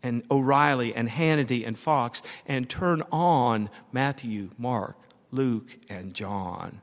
and 0.02 0.24
O'Reilly 0.32 0.96
and 0.96 1.10
Hannity 1.10 1.66
and 1.66 1.78
Fox 1.78 2.24
and 2.48 2.68
turn 2.68 3.04
on 3.12 3.70
Matthew, 3.92 4.50
Mark, 4.58 4.98
Luke, 5.32 5.78
and 5.90 6.14
John. 6.14 6.82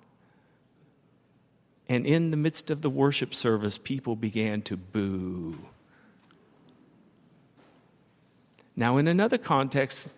And 1.88 2.06
in 2.06 2.30
the 2.30 2.36
midst 2.36 2.70
of 2.70 2.82
the 2.82 2.90
worship 2.90 3.34
service, 3.34 3.76
people 3.76 4.14
began 4.16 4.62
to 4.62 4.76
boo. 4.76 5.68
Now, 8.76 8.96
in 8.96 9.06
another 9.06 9.38
context, 9.38 10.08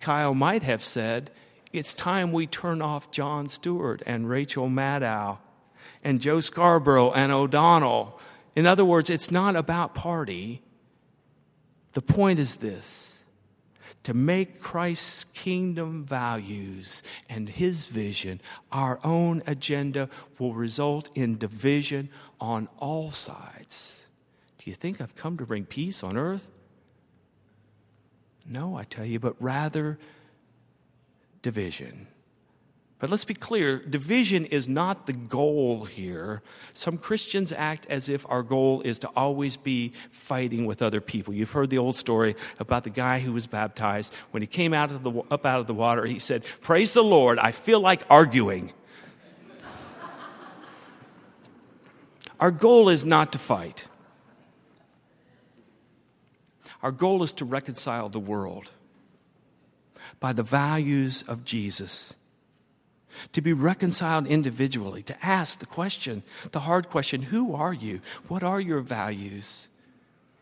Kyle 0.00 0.34
might 0.34 0.62
have 0.62 0.84
said, 0.84 1.30
it's 1.72 1.94
time 1.94 2.32
we 2.32 2.46
turn 2.46 2.82
off 2.82 3.10
Jon 3.12 3.48
Stewart 3.48 4.02
and 4.06 4.28
Rachel 4.28 4.68
Maddow 4.68 5.38
and 6.02 6.20
Joe 6.20 6.40
Scarborough 6.40 7.12
and 7.12 7.30
O'Donnell. 7.30 8.18
In 8.56 8.66
other 8.66 8.84
words, 8.84 9.08
it's 9.08 9.30
not 9.30 9.54
about 9.54 9.94
party. 9.94 10.62
The 11.92 12.02
point 12.02 12.38
is 12.38 12.56
this 12.56 13.22
to 14.02 14.14
make 14.14 14.60
Christ's 14.60 15.24
kingdom 15.24 16.04
values 16.04 17.02
and 17.28 17.48
his 17.48 17.86
vision 17.86 18.40
our 18.72 18.98
own 19.04 19.42
agenda 19.46 20.08
will 20.38 20.54
result 20.54 21.10
in 21.14 21.36
division 21.36 22.08
on 22.40 22.68
all 22.78 23.10
sides. 23.10 24.04
Do 24.58 24.70
you 24.70 24.74
think 24.74 25.00
I've 25.00 25.16
come 25.16 25.36
to 25.36 25.46
bring 25.46 25.66
peace 25.66 26.02
on 26.02 26.16
earth? 26.16 26.48
No, 28.46 28.76
I 28.76 28.84
tell 28.84 29.04
you, 29.04 29.20
but 29.20 29.36
rather 29.40 29.98
division. 31.42 32.06
But 33.00 33.08
let's 33.08 33.24
be 33.24 33.32
clear 33.32 33.78
division 33.78 34.44
is 34.44 34.68
not 34.68 35.06
the 35.06 35.14
goal 35.14 35.86
here. 35.86 36.42
Some 36.74 36.98
Christians 36.98 37.50
act 37.50 37.86
as 37.86 38.10
if 38.10 38.26
our 38.28 38.42
goal 38.42 38.82
is 38.82 38.98
to 39.00 39.08
always 39.16 39.56
be 39.56 39.94
fighting 40.10 40.66
with 40.66 40.82
other 40.82 41.00
people. 41.00 41.32
You've 41.32 41.50
heard 41.50 41.70
the 41.70 41.78
old 41.78 41.96
story 41.96 42.36
about 42.58 42.84
the 42.84 42.90
guy 42.90 43.20
who 43.20 43.32
was 43.32 43.46
baptized. 43.46 44.12
When 44.32 44.42
he 44.42 44.46
came 44.46 44.74
out 44.74 44.92
of 44.92 45.02
the, 45.02 45.12
up 45.30 45.46
out 45.46 45.60
of 45.60 45.66
the 45.66 45.72
water, 45.72 46.04
he 46.04 46.18
said, 46.18 46.44
Praise 46.60 46.92
the 46.92 47.02
Lord, 47.02 47.38
I 47.38 47.52
feel 47.52 47.80
like 47.80 48.02
arguing. 48.10 48.74
our 52.38 52.50
goal 52.50 52.90
is 52.90 53.02
not 53.02 53.32
to 53.32 53.38
fight, 53.38 53.86
our 56.82 56.92
goal 56.92 57.22
is 57.22 57.34
to 57.34 57.44
reconcile 57.44 58.08
the 58.08 58.18
world 58.18 58.70
by 60.18 60.32
the 60.32 60.42
values 60.42 61.22
of 61.22 61.44
Jesus. 61.44 62.14
To 63.32 63.42
be 63.42 63.52
reconciled 63.52 64.26
individually, 64.26 65.02
to 65.02 65.26
ask 65.26 65.58
the 65.58 65.66
question, 65.66 66.22
the 66.52 66.60
hard 66.60 66.88
question 66.88 67.22
who 67.22 67.54
are 67.54 67.74
you? 67.74 68.00
What 68.28 68.42
are 68.42 68.60
your 68.60 68.80
values? 68.80 69.68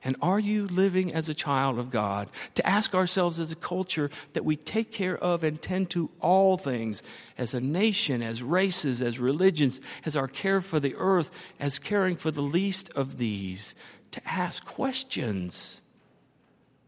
And 0.05 0.17
are 0.23 0.39
you 0.39 0.67
living 0.67 1.13
as 1.13 1.29
a 1.29 1.35
child 1.35 1.79
of 1.79 1.91
God? 1.91 2.29
To 2.55 2.67
ask 2.67 2.95
ourselves 2.95 3.41
as 3.41 3.51
a 3.51 3.57
culture 3.57 4.11
that 4.33 4.45
we 4.45 4.55
take 4.55 4.93
care 4.93 5.17
of 5.17 5.43
and 5.43 5.61
tend 5.61 5.91
to 5.91 6.11
all 6.21 6.57
things, 6.57 7.03
as 7.37 7.53
a 7.53 7.61
nation, 7.61 8.23
as 8.23 8.43
races, 8.43 9.03
as 9.03 9.19
religions, 9.19 9.81
as 10.05 10.15
our 10.15 10.29
care 10.29 10.61
for 10.61 10.79
the 10.79 10.95
earth, 10.97 11.31
as 11.59 11.81
caring 11.81 12.15
for 12.15 12.31
the 12.31 12.43
least 12.43 12.91
of 12.91 13.19
these, 13.19 13.75
to 14.13 14.21
ask 14.25 14.65
questions 14.65 15.81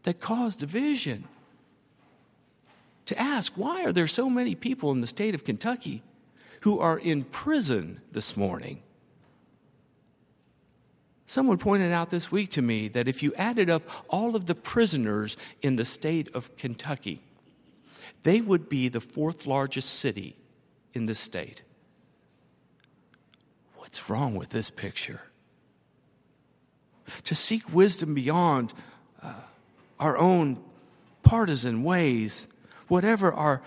that 0.03 0.19
cause 0.19 0.55
division 0.55 1.27
to 3.05 3.19
ask 3.19 3.53
why 3.53 3.83
are 3.83 3.91
there 3.91 4.07
so 4.07 4.29
many 4.29 4.55
people 4.55 4.91
in 4.91 5.01
the 5.01 5.07
state 5.07 5.35
of 5.35 5.43
Kentucky 5.43 6.01
who 6.61 6.79
are 6.79 6.97
in 6.97 7.23
prison 7.23 8.01
this 8.11 8.37
morning? 8.37 8.81
Someone 11.25 11.57
pointed 11.57 11.93
out 11.93 12.09
this 12.09 12.31
week 12.31 12.49
to 12.51 12.61
me 12.61 12.89
that 12.89 13.07
if 13.07 13.23
you 13.23 13.33
added 13.35 13.69
up 13.69 13.83
all 14.09 14.35
of 14.35 14.47
the 14.47 14.55
prisoners 14.55 15.37
in 15.61 15.77
the 15.77 15.85
state 15.85 16.33
of 16.35 16.55
Kentucky, 16.57 17.21
they 18.23 18.41
would 18.41 18.67
be 18.67 18.89
the 18.89 18.99
fourth 18.99 19.45
largest 19.45 19.93
city 19.93 20.35
in 20.93 21.05
the 21.05 21.15
state. 21.15 21.63
What's 23.77 24.09
wrong 24.09 24.35
with 24.35 24.49
this 24.49 24.69
picture? 24.69 25.23
To 27.23 27.35
seek 27.35 27.73
wisdom 27.73 28.13
beyond 28.13 28.73
uh, 29.21 29.41
our 30.01 30.17
own 30.17 30.61
partisan 31.23 31.83
ways 31.83 32.47
whatever 32.89 33.31
our 33.31 33.61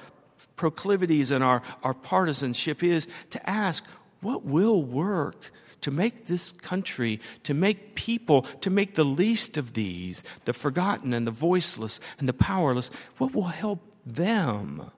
proclivities 0.56 1.30
and 1.30 1.42
our, 1.42 1.62
our 1.82 1.94
partisanship 1.94 2.82
is, 2.82 3.08
to 3.30 3.48
ask 3.48 3.86
what 4.20 4.44
will 4.44 4.82
work 4.82 5.50
to 5.80 5.90
make 5.90 6.26
this 6.26 6.52
country, 6.52 7.20
to 7.42 7.54
make 7.54 7.94
people, 7.94 8.42
to 8.42 8.68
make 8.68 8.94
the 8.94 9.04
least 9.04 9.56
of 9.56 9.72
these, 9.72 10.22
the 10.44 10.52
forgotten 10.52 11.14
and 11.14 11.26
the 11.26 11.30
voiceless 11.30 12.00
and 12.18 12.28
the 12.28 12.34
powerless, 12.34 12.90
what 13.16 13.34
will 13.34 13.44
help 13.44 13.80
them? 14.04 14.90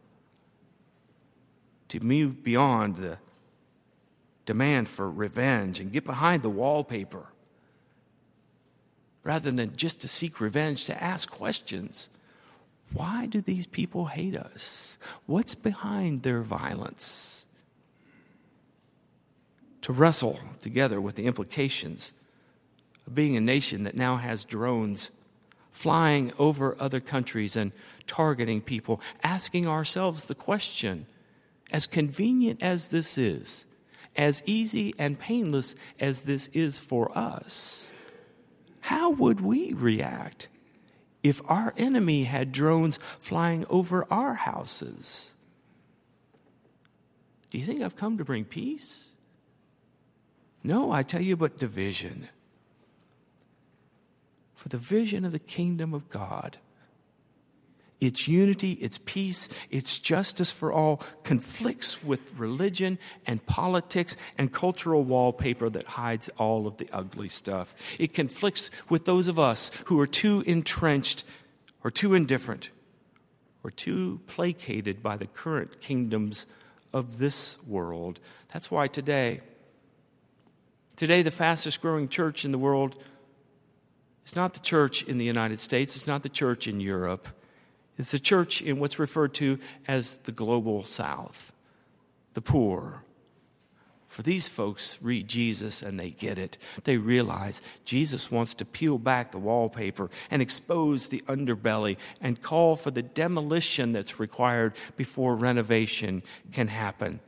to 1.89 2.01
move 2.01 2.43
beyond 2.43 2.97
the 2.97 3.19
demand 4.45 4.89
for 4.89 5.11
revenge 5.11 5.81
and 5.81 5.93
get 5.93 6.05
behind 6.05 6.43
the 6.43 6.51
wallpaper 6.51 7.27
rather 9.27 9.51
than 9.51 9.75
just 9.75 10.01
to 10.01 10.07
seek 10.07 10.41
revenge, 10.41 10.85
to 10.85 11.03
ask 11.03 11.29
questions. 11.29 12.09
Why 12.93 13.27
do 13.27 13.41
these 13.41 13.67
people 13.67 14.07
hate 14.07 14.37
us? 14.37 14.99
What's 15.27 15.57
behind 15.57 16.23
their 16.23 16.43
violence? 16.43 17.45
To 19.83 19.93
wrestle 19.93 20.39
together 20.61 21.01
with 21.01 21.17
the 21.17 21.27
implications 21.27 22.13
of 23.05 23.17
being 23.17 23.37
a 23.37 23.41
nation 23.41 23.83
that 23.83 23.97
now 23.97 24.17
has 24.17 24.45
drones 24.45 25.11
flying 25.73 26.33
over 26.39 26.77
other 26.79 27.01
countries 27.01 27.57
and 27.57 27.73
targeting 28.07 28.61
people, 28.61 29.01
asking 29.25 29.67
ourselves 29.67 30.27
the 30.27 30.37
question 30.37 31.05
as 31.73 31.89
convenient 31.89 32.63
as 32.63 32.89
this 32.89 33.19
is, 33.19 33.67
as 34.15 34.41
easy 34.47 34.95
and 35.01 35.19
painless 35.19 35.75
as 35.99 36.23
this 36.23 36.47
is 36.49 36.79
for 36.79 37.11
us, 37.19 37.91
how 38.87 39.11
would 39.11 39.41
we 39.41 39.73
react 39.73 40.47
if 41.25 41.43
our 41.51 41.75
enemy 41.77 42.23
had 42.23 42.53
drones 42.53 43.01
flying 43.19 43.65
over 43.69 44.07
our 44.13 44.35
houses? 44.35 45.35
Do 47.51 47.59
you 47.59 47.67
think 47.67 47.83
I've 47.83 47.97
come 47.97 48.17
to 48.19 48.25
bring 48.25 48.45
peace? 48.45 49.09
No, 50.63 50.93
I 50.93 51.03
tell 51.03 51.21
you, 51.21 51.37
but 51.37 51.57
division. 51.57 52.29
For 54.55 54.69
the 54.69 54.79
vision 54.79 55.25
of 55.25 55.33
the 55.33 55.41
kingdom 55.41 55.93
of 55.93 56.09
God 56.09 56.59
its 58.01 58.29
unity, 58.29 58.73
its 58.73 58.99
peace, 58.99 59.49
its 59.71 59.99
justice 59.99 60.51
for 60.51 60.73
all 60.73 61.03
conflicts 61.25 62.05
with 62.05 62.35
religion 62.35 62.99
and 63.27 63.45
politics 63.47 64.17
and 64.37 64.53
cultural 64.53 65.03
wallpaper 65.03 65.71
that 65.71 65.87
hides 65.87 66.29
all 66.37 66.67
of 66.67 66.77
the 66.77 66.89
ugly 66.93 67.29
stuff. 67.29 67.75
It 67.99 68.13
conflicts 68.13 68.71
with 68.89 69.07
those 69.07 69.29
of 69.29 69.39
us 69.39 69.71
who 69.87 69.99
are 70.01 70.07
too 70.07 70.43
entrenched 70.47 71.25
or 71.83 71.91
too 71.91 72.15
indifferent 72.15 72.71
or 73.65 73.71
too 73.71 74.21
placated 74.27 75.03
by 75.03 75.17
the 75.17 75.27
current 75.27 75.81
kingdoms 75.81 76.47
of 76.93 77.19
this 77.19 77.57
world. 77.67 78.21
That's 78.53 78.71
why 78.71 78.87
today, 78.87 79.41
today 80.97 81.23
the 81.23 81.31
fastest 81.31 81.81
growing 81.81 82.09
church 82.09 82.45
in 82.45 82.53
the 82.53 82.59
world 82.59 82.99
is 84.27 84.37
not 84.37 84.55
the 84.55 84.61
church 84.61 85.03
in 85.03 85.19
the 85.19 85.25
United 85.25 85.61
States, 85.61 85.97
it's 85.97 86.07
not 86.07 86.23
the 86.23 86.29
church 86.29 86.67
in 86.67 86.81
Europe. 86.81 87.29
It's 87.99 88.15
a 88.15 88.19
church 88.19 88.61
in 88.63 88.79
what's 88.79 88.99
referred 88.99 89.35
to 89.35 89.59
as 89.89 90.19
the 90.19 90.33
global 90.33 90.85
south, 90.85 91.53
the 92.35 92.43
poor. 92.43 93.03
For 94.09 94.23
these 94.23 94.49
folks, 94.49 94.99
read 95.03 95.29
Jesus 95.29 95.83
and 95.83 95.99
they 95.99 96.11
get 96.11 96.39
it. 96.39 96.57
They 96.85 96.97
realize 96.97 97.61
Jesus 97.85 98.31
wants 98.31 98.55
to 98.55 98.65
peel 98.65 98.99
back 98.99 99.33
the 99.33 99.39
wallpaper 99.39 100.11
and 100.31 100.41
expose 100.41 101.09
the 101.09 101.23
underbelly 101.27 101.97
and 102.21 102.41
call 102.41 102.77
for 102.77 102.91
the 102.91 103.03
demolition 103.03 103.93
that's 103.93 104.19
required 104.19 104.75
before 104.97 105.37
renovation 105.37 106.23
can 106.53 106.69
happen. 106.69 107.21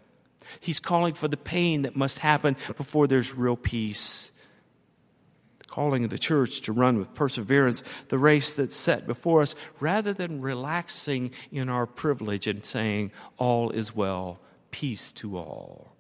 He's 0.61 0.81
calling 0.81 1.15
for 1.15 1.29
the 1.29 1.37
pain 1.37 1.83
that 1.83 1.97
must 1.97 2.21
happen 2.21 2.57
before 2.77 3.07
there's 3.07 3.35
real 3.35 3.57
peace 3.57 4.31
calling 5.79 6.03
of 6.03 6.11
the 6.11 6.19
church 6.19 6.63
to 6.63 6.73
run 6.73 6.99
with 6.99 7.15
perseverance 7.15 7.85
the 8.09 8.19
race 8.19 8.57
that's 8.57 8.77
set 8.77 9.07
before 9.07 9.43
us, 9.43 9.55
rather 9.79 10.13
than 10.13 10.41
relaxing 10.41 11.31
in 11.53 11.69
our 11.69 11.87
privilege 11.87 12.49
and 12.49 12.65
saying, 12.65 13.13
All 13.37 13.71
is 13.71 13.95
well, 13.95 14.41
peace 14.73 15.13
to 15.13 15.39
all. 15.39 15.93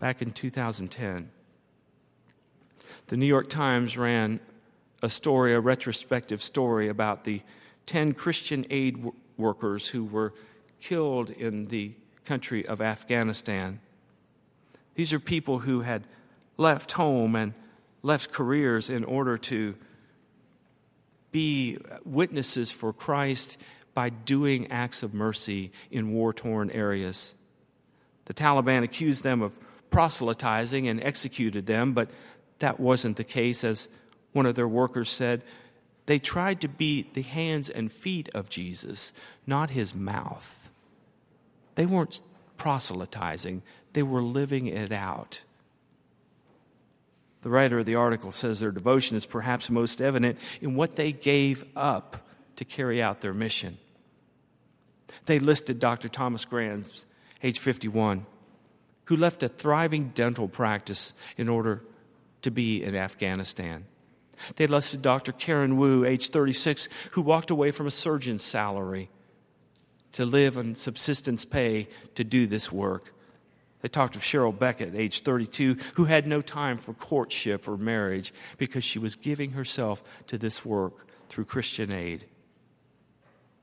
Back 0.00 0.20
in 0.20 0.32
2010, 0.32 1.30
the 3.06 3.16
New 3.16 3.26
York 3.26 3.48
Times 3.48 3.96
ran 3.96 4.40
a 5.00 5.08
story, 5.08 5.54
a 5.54 5.60
retrospective 5.60 6.42
story 6.42 6.88
about 6.88 7.22
the 7.22 7.42
10 7.86 8.14
Christian 8.14 8.66
aid 8.70 8.96
w- 8.96 9.14
workers 9.36 9.86
who 9.86 10.04
were 10.04 10.34
killed 10.80 11.30
in 11.30 11.68
the 11.68 11.92
country 12.24 12.66
of 12.66 12.80
Afghanistan. 12.80 13.78
These 14.96 15.12
are 15.12 15.20
people 15.20 15.60
who 15.60 15.82
had 15.82 16.08
left 16.56 16.90
home 16.92 17.36
and 17.36 17.54
left 18.04 18.30
careers 18.30 18.90
in 18.90 19.02
order 19.02 19.36
to 19.38 19.74
be 21.32 21.78
witnesses 22.04 22.70
for 22.70 22.92
Christ 22.92 23.58
by 23.94 24.10
doing 24.10 24.70
acts 24.70 25.02
of 25.02 25.14
mercy 25.14 25.72
in 25.90 26.12
war 26.12 26.32
torn 26.32 26.70
areas. 26.70 27.34
The 28.26 28.34
Taliban 28.34 28.82
accused 28.82 29.24
them 29.24 29.42
of 29.42 29.58
proselytizing 29.90 30.86
and 30.86 31.02
executed 31.02 31.66
them, 31.66 31.92
but 31.92 32.10
that 32.58 32.78
wasn't 32.78 33.16
the 33.16 33.24
case. 33.24 33.64
As 33.64 33.88
one 34.32 34.46
of 34.46 34.54
their 34.54 34.68
workers 34.68 35.10
said, 35.10 35.42
they 36.06 36.18
tried 36.18 36.60
to 36.60 36.68
be 36.68 37.08
the 37.14 37.22
hands 37.22 37.70
and 37.70 37.90
feet 37.90 38.28
of 38.34 38.50
Jesus, 38.50 39.12
not 39.46 39.70
his 39.70 39.94
mouth. 39.94 40.70
They 41.74 41.86
weren't 41.86 42.20
proselytizing, 42.58 43.62
they 43.94 44.02
were 44.02 44.22
living 44.22 44.66
it 44.66 44.92
out. 44.92 45.40
The 47.44 47.50
writer 47.50 47.78
of 47.78 47.84
the 47.84 47.94
article 47.94 48.32
says 48.32 48.60
their 48.60 48.70
devotion 48.70 49.18
is 49.18 49.26
perhaps 49.26 49.68
most 49.68 50.00
evident 50.00 50.38
in 50.62 50.74
what 50.76 50.96
they 50.96 51.12
gave 51.12 51.62
up 51.76 52.26
to 52.56 52.64
carry 52.64 53.02
out 53.02 53.20
their 53.20 53.34
mission. 53.34 53.76
They 55.26 55.38
listed 55.38 55.78
Dr. 55.78 56.08
Thomas 56.08 56.46
Grams, 56.46 57.04
age 57.42 57.58
51, 57.58 58.24
who 59.04 59.16
left 59.18 59.42
a 59.42 59.48
thriving 59.48 60.08
dental 60.14 60.48
practice 60.48 61.12
in 61.36 61.50
order 61.50 61.82
to 62.40 62.50
be 62.50 62.82
in 62.82 62.96
Afghanistan. 62.96 63.84
They 64.56 64.66
listed 64.66 65.02
Dr. 65.02 65.32
Karen 65.32 65.76
Woo, 65.76 66.02
age 66.02 66.30
36, 66.30 66.88
who 67.10 67.20
walked 67.20 67.50
away 67.50 67.72
from 67.72 67.86
a 67.86 67.90
surgeon's 67.90 68.42
salary 68.42 69.10
to 70.12 70.24
live 70.24 70.56
on 70.56 70.76
subsistence 70.76 71.44
pay 71.44 71.88
to 72.14 72.24
do 72.24 72.46
this 72.46 72.72
work. 72.72 73.12
They 73.84 73.88
talked 73.88 74.16
of 74.16 74.22
Cheryl 74.22 74.58
Beckett, 74.58 74.94
age 74.94 75.20
32, 75.20 75.76
who 75.96 76.06
had 76.06 76.26
no 76.26 76.40
time 76.40 76.78
for 76.78 76.94
courtship 76.94 77.68
or 77.68 77.76
marriage 77.76 78.32
because 78.56 78.82
she 78.82 78.98
was 78.98 79.14
giving 79.14 79.50
herself 79.50 80.02
to 80.28 80.38
this 80.38 80.64
work 80.64 81.06
through 81.28 81.44
Christian 81.44 81.92
aid. 81.92 82.24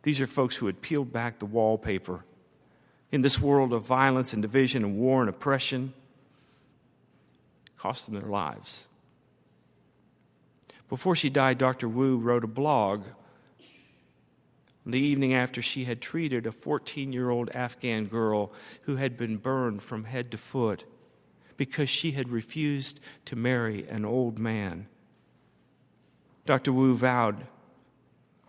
These 0.03 0.21
are 0.21 0.27
folks 0.27 0.57
who 0.57 0.67
had 0.67 0.79
peeled 0.79 1.11
back 1.11 1.39
the 1.39 1.47
wallpaper 1.47 2.23
in 3.11 3.23
this 3.23 3.41
world 3.41 3.73
of 3.73 3.87
violence 3.87 4.31
and 4.31 4.43
division 4.43 4.83
and 4.83 4.95
war 4.95 5.21
and 5.21 5.29
oppression. 5.29 5.91
It 7.65 7.77
cost 7.79 8.05
them 8.05 8.13
their 8.13 8.29
lives. 8.29 8.87
Before 10.87 11.15
she 11.15 11.31
died, 11.31 11.57
Dr. 11.57 11.89
Woo 11.89 12.17
wrote 12.17 12.43
a 12.43 12.47
blog 12.47 13.05
the 14.85 14.99
evening 14.99 15.33
after 15.33 15.61
she 15.61 15.85
had 15.85 16.01
treated 16.01 16.45
a 16.45 16.51
14 16.51 17.13
year 17.13 17.29
old 17.29 17.49
Afghan 17.51 18.05
girl 18.05 18.51
who 18.83 18.95
had 18.95 19.17
been 19.17 19.37
burned 19.37 19.83
from 19.83 20.05
head 20.05 20.31
to 20.31 20.37
foot 20.37 20.85
because 21.57 21.89
she 21.89 22.11
had 22.11 22.29
refused 22.29 22.99
to 23.25 23.35
marry 23.35 23.87
an 23.87 24.03
old 24.03 24.39
man. 24.39 24.87
Dr. 26.45 26.73
Woo 26.73 26.95
vowed 26.95 27.45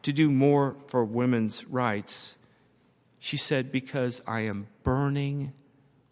to 0.02 0.12
do 0.12 0.30
more 0.30 0.76
for 0.86 1.04
women's 1.04 1.66
rights. 1.66 2.38
She 3.18 3.36
said, 3.36 3.70
Because 3.70 4.22
I 4.26 4.40
am 4.40 4.66
burning 4.82 5.52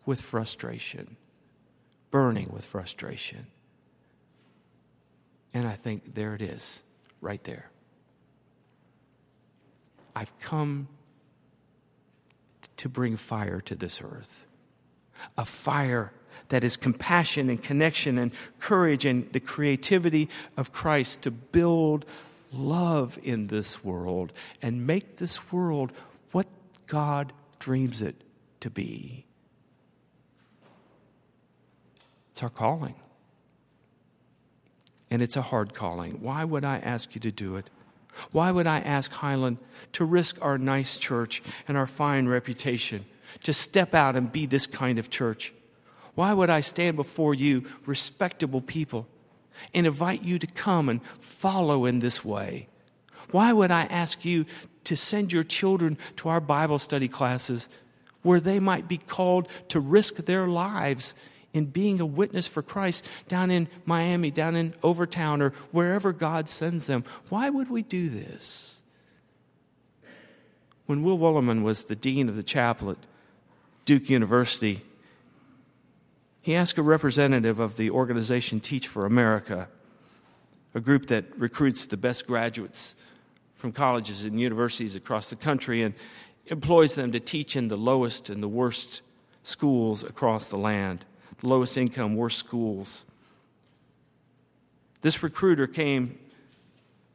with 0.05 0.21
frustration. 0.21 1.17
Burning 2.11 2.51
with 2.53 2.67
frustration. 2.67 3.47
And 5.55 5.67
I 5.67 5.73
think 5.73 6.15
there 6.15 6.35
it 6.35 6.43
is, 6.43 6.83
right 7.21 7.43
there. 7.45 7.71
I've 10.15 10.37
come 10.41 10.89
to 12.77 12.89
bring 12.89 13.17
fire 13.17 13.61
to 13.63 13.75
this 13.75 14.01
earth. 14.03 14.47
A 15.37 15.45
fire 15.45 16.13
that 16.49 16.65
is 16.65 16.77
compassion 16.77 17.51
and 17.51 17.63
connection 17.63 18.19
and 18.19 18.33
courage 18.59 19.05
and 19.05 19.31
the 19.33 19.41
creativity 19.41 20.29
of 20.57 20.73
Christ 20.73 21.23
to 21.23 21.31
build 21.31 22.07
love 22.53 23.19
in 23.23 23.49
this 23.49 23.85
world 23.85 24.33
and 24.63 24.87
make 24.87 25.17
this 25.17 25.53
world 25.53 25.93
what 26.33 26.47
God 26.87 27.33
dreams 27.59 28.03
it 28.03 28.17
to 28.61 28.71
be. 28.71 29.27
It's 32.31 32.43
our 32.43 32.49
calling. 32.49 32.95
And 35.11 35.23
it's 35.23 35.37
a 35.37 35.43
hard 35.43 35.75
calling. 35.75 36.23
Why 36.23 36.45
would 36.45 36.65
I 36.65 36.79
ask 36.79 37.15
you 37.15 37.21
to 37.21 37.31
do 37.31 37.57
it? 37.57 37.69
Why 38.33 38.51
would 38.51 38.67
I 38.67 38.81
ask 38.81 39.11
Highland 39.13 39.59
to 39.93 40.05
risk 40.05 40.39
our 40.41 40.59
nice 40.59 40.99
church 40.99 41.43
and 41.67 41.77
our 41.77 41.87
fine 41.87 42.27
reputation 42.27 43.05
to 43.43 43.53
step 43.53 43.95
out 43.95 44.17
and 44.17 44.33
be 44.33 44.47
this 44.47 44.67
kind 44.67 44.99
of 44.99 45.11
church? 45.11 45.53
Why 46.15 46.33
would 46.33 46.51
I 46.51 46.61
stand 46.61 46.97
before 46.97 47.35
you, 47.35 47.65
respectable 47.87 48.61
people, 48.61 49.07
and 49.75 49.87
invite 49.87 50.23
you 50.23 50.39
to 50.39 50.47
come 50.47 50.89
and 50.89 51.03
follow 51.19 51.87
in 51.87 52.01
this 52.01 52.25
way? 52.25 52.69
Why 53.31 53.53
would 53.53 53.71
I 53.71 53.83
ask 53.83 54.25
you 54.25 54.47
to 54.85 54.97
send 54.97 55.33
your 55.33 55.45
children 55.45 55.99
to 56.17 56.29
our 56.29 56.41
Bible 56.41 56.79
study 56.79 57.09
classes 57.09 57.69
where 58.23 58.41
they 58.41 58.59
might 58.59 58.89
be 58.89 58.99
called 58.99 59.49
to 59.69 59.81
risk 59.81 60.17
their 60.17 60.47
lives 60.47 61.15
in 61.53 61.67
being 61.67 62.01
a 62.01 62.07
witness 62.07 62.47
for 62.47 62.63
Christ 62.63 63.07
down 63.29 63.51
in 63.51 63.69
Miami, 63.85 64.31
down 64.31 64.55
in 64.57 64.75
Overtown, 64.85 65.43
or 65.43 65.51
wherever 65.73 66.13
God 66.13 66.49
sends 66.49 66.87
them. 66.87 67.05
Why 67.29 67.51
would 67.51 67.71
we 67.71 67.83
do 67.83 68.09
this? 68.09 68.81
When 70.87 71.03
Will 71.03 71.19
Willimon 71.19 71.63
was 71.63 71.85
the 71.85 71.97
dean 71.97 72.29
of 72.29 72.37
the 72.37 72.43
chapel 72.43 72.91
at 72.91 72.99
Duke 73.85 74.11
University, 74.11 74.83
he 76.43 76.55
asked 76.55 76.79
a 76.79 76.83
representative 76.83 77.59
of 77.59 77.77
the 77.77 77.91
organization 77.91 78.61
Teach 78.61 78.89
for 78.89 79.05
America, 79.05 79.69
a 80.75 80.81
group 80.81 81.07
that 81.07 81.25
recruits 81.39 81.87
the 81.87 81.97
best 81.97 82.27
graduates 82.27 82.95
from 83.55 83.73
colleges 83.73 84.25
and 84.25 84.41
universities 84.41 84.97
across 84.97 85.31
the 85.31 85.37
country 85.37 85.83
and 85.83 85.95
employs 86.47 86.95
them 86.95 87.13
to 87.13 87.21
teach 87.21 87.57
in 87.57 87.69
the 87.69 87.77
lowest 87.77 88.31
and 88.31 88.43
the 88.43 88.49
worst 88.49 89.03
schools 89.43 90.03
across 90.03 90.49
the 90.49 90.57
land, 90.57 91.05
the 91.39 91.49
lowest 91.49 91.77
income, 91.79 92.17
worst 92.17 92.39
schools. 92.39 93.05
This 95.03 95.23
recruiter 95.23 95.67
came 95.67 96.19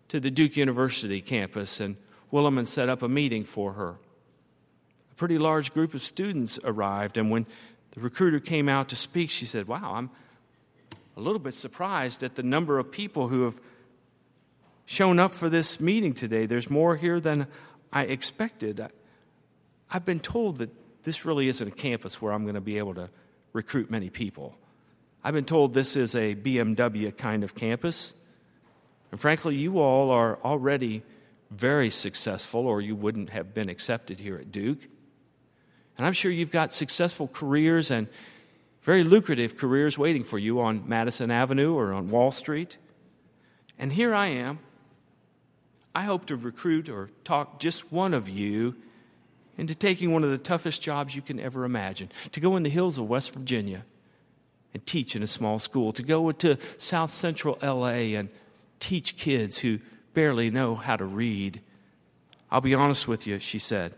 to 0.07 0.19
the 0.19 0.31
Duke 0.31 0.57
University 0.57 1.21
campus, 1.21 1.79
and 1.79 1.97
Willimon 2.31 2.67
set 2.67 2.89
up 2.89 3.01
a 3.01 3.09
meeting 3.09 3.43
for 3.43 3.73
her. 3.73 3.95
A 5.11 5.15
pretty 5.15 5.37
large 5.37 5.73
group 5.73 5.93
of 5.93 6.01
students 6.01 6.59
arrived, 6.63 7.17
and 7.17 7.29
when 7.29 7.45
the 7.91 8.01
recruiter 8.01 8.39
came 8.39 8.67
out 8.67 8.89
to 8.89 8.95
speak, 8.95 9.29
she 9.29 9.45
said, 9.45 9.67
Wow, 9.67 9.93
I'm 9.95 10.09
a 11.15 11.21
little 11.21 11.39
bit 11.39 11.53
surprised 11.53 12.23
at 12.23 12.35
the 12.35 12.43
number 12.43 12.79
of 12.79 12.91
people 12.91 13.29
who 13.29 13.43
have 13.43 13.59
shown 14.85 15.19
up 15.19 15.33
for 15.33 15.49
this 15.49 15.79
meeting 15.79 16.13
today. 16.13 16.45
There's 16.45 16.69
more 16.69 16.95
here 16.95 17.19
than 17.19 17.47
I 17.91 18.03
expected. 18.03 18.85
I've 19.89 20.05
been 20.05 20.19
told 20.19 20.57
that 20.57 20.69
this 21.03 21.23
really 21.23 21.47
isn't 21.47 21.67
a 21.67 21.71
campus 21.71 22.21
where 22.21 22.33
I'm 22.33 22.43
going 22.43 22.55
to 22.55 22.61
be 22.61 22.77
able 22.77 22.95
to 22.95 23.09
recruit 23.55 23.89
many 23.89 24.09
people. 24.09 24.55
I've 25.23 25.33
been 25.33 25.45
told 25.45 25.73
this 25.73 25.95
is 25.95 26.13
a 26.13 26.35
BMW 26.35 27.17
kind 27.17 27.43
of 27.43 27.55
campus. 27.55 28.13
And 29.11 29.19
frankly, 29.19 29.55
you 29.55 29.79
all 29.79 30.11
are 30.11 30.37
already 30.43 31.03
very 31.49 31.89
successful, 31.89 32.67
or 32.67 32.81
you 32.81 32.95
wouldn't 32.95 33.29
have 33.29 33.53
been 33.53 33.69
accepted 33.69 34.19
here 34.19 34.35
at 34.35 34.51
Duke. 34.51 34.87
And 35.97 36.05
I'm 36.05 36.13
sure 36.13 36.31
you've 36.31 36.51
got 36.51 36.73
successful 36.73 37.29
careers 37.29 37.89
and 37.91 38.07
very 38.81 39.03
lucrative 39.03 39.57
careers 39.57 39.97
waiting 39.97 40.25
for 40.25 40.37
you 40.37 40.59
on 40.59 40.87
Madison 40.87 41.31
Avenue 41.31 41.73
or 41.73 41.93
on 41.93 42.09
Wall 42.09 42.31
Street. 42.31 42.77
And 43.79 43.91
here 43.93 44.13
I 44.13 44.27
am. 44.27 44.59
I 45.95 46.01
hope 46.01 46.25
to 46.25 46.35
recruit 46.35 46.89
or 46.89 47.09
talk 47.23 47.59
just 47.59 47.89
one 47.91 48.13
of 48.13 48.27
you 48.27 48.75
into 49.57 49.75
taking 49.75 50.11
one 50.11 50.23
of 50.23 50.29
the 50.29 50.37
toughest 50.37 50.81
jobs 50.81 51.15
you 51.15 51.21
can 51.21 51.39
ever 51.39 51.65
imagine 51.65 52.11
to 52.31 52.39
go 52.39 52.55
in 52.55 52.63
the 52.63 52.69
hills 52.69 52.97
of 52.97 53.09
West 53.09 53.33
Virginia 53.33 53.85
and 54.73 54.85
teach 54.85 55.15
in 55.15 55.23
a 55.23 55.27
small 55.27 55.57
school, 55.57 55.93
to 55.93 56.03
go 56.03 56.31
to 56.33 56.57
South 56.77 57.09
Central 57.09 57.57
LA 57.63 58.17
and 58.17 58.27
teach 58.79 59.15
kids 59.15 59.59
who 59.59 59.79
barely 60.13 60.51
know 60.51 60.75
how 60.75 60.97
to 60.97 61.05
read. 61.05 61.61
I'll 62.51 62.61
be 62.61 62.75
honest 62.75 63.07
with 63.07 63.25
you, 63.25 63.39
she 63.39 63.57
said. 63.57 63.95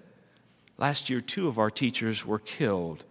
Last 0.77 1.09
year, 1.09 1.19
two 1.19 1.47
of 1.47 1.57
our 1.57 1.71
teachers 1.71 2.25
were 2.25 2.37
killed. 2.37 3.03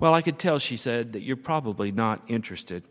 Well, 0.00 0.12
I 0.12 0.22
could 0.22 0.38
tell, 0.38 0.58
she 0.58 0.76
said, 0.76 1.12
that 1.12 1.22
you're 1.22 1.36
probably 1.36 1.92
not 1.92 2.20
interested. 2.26 2.82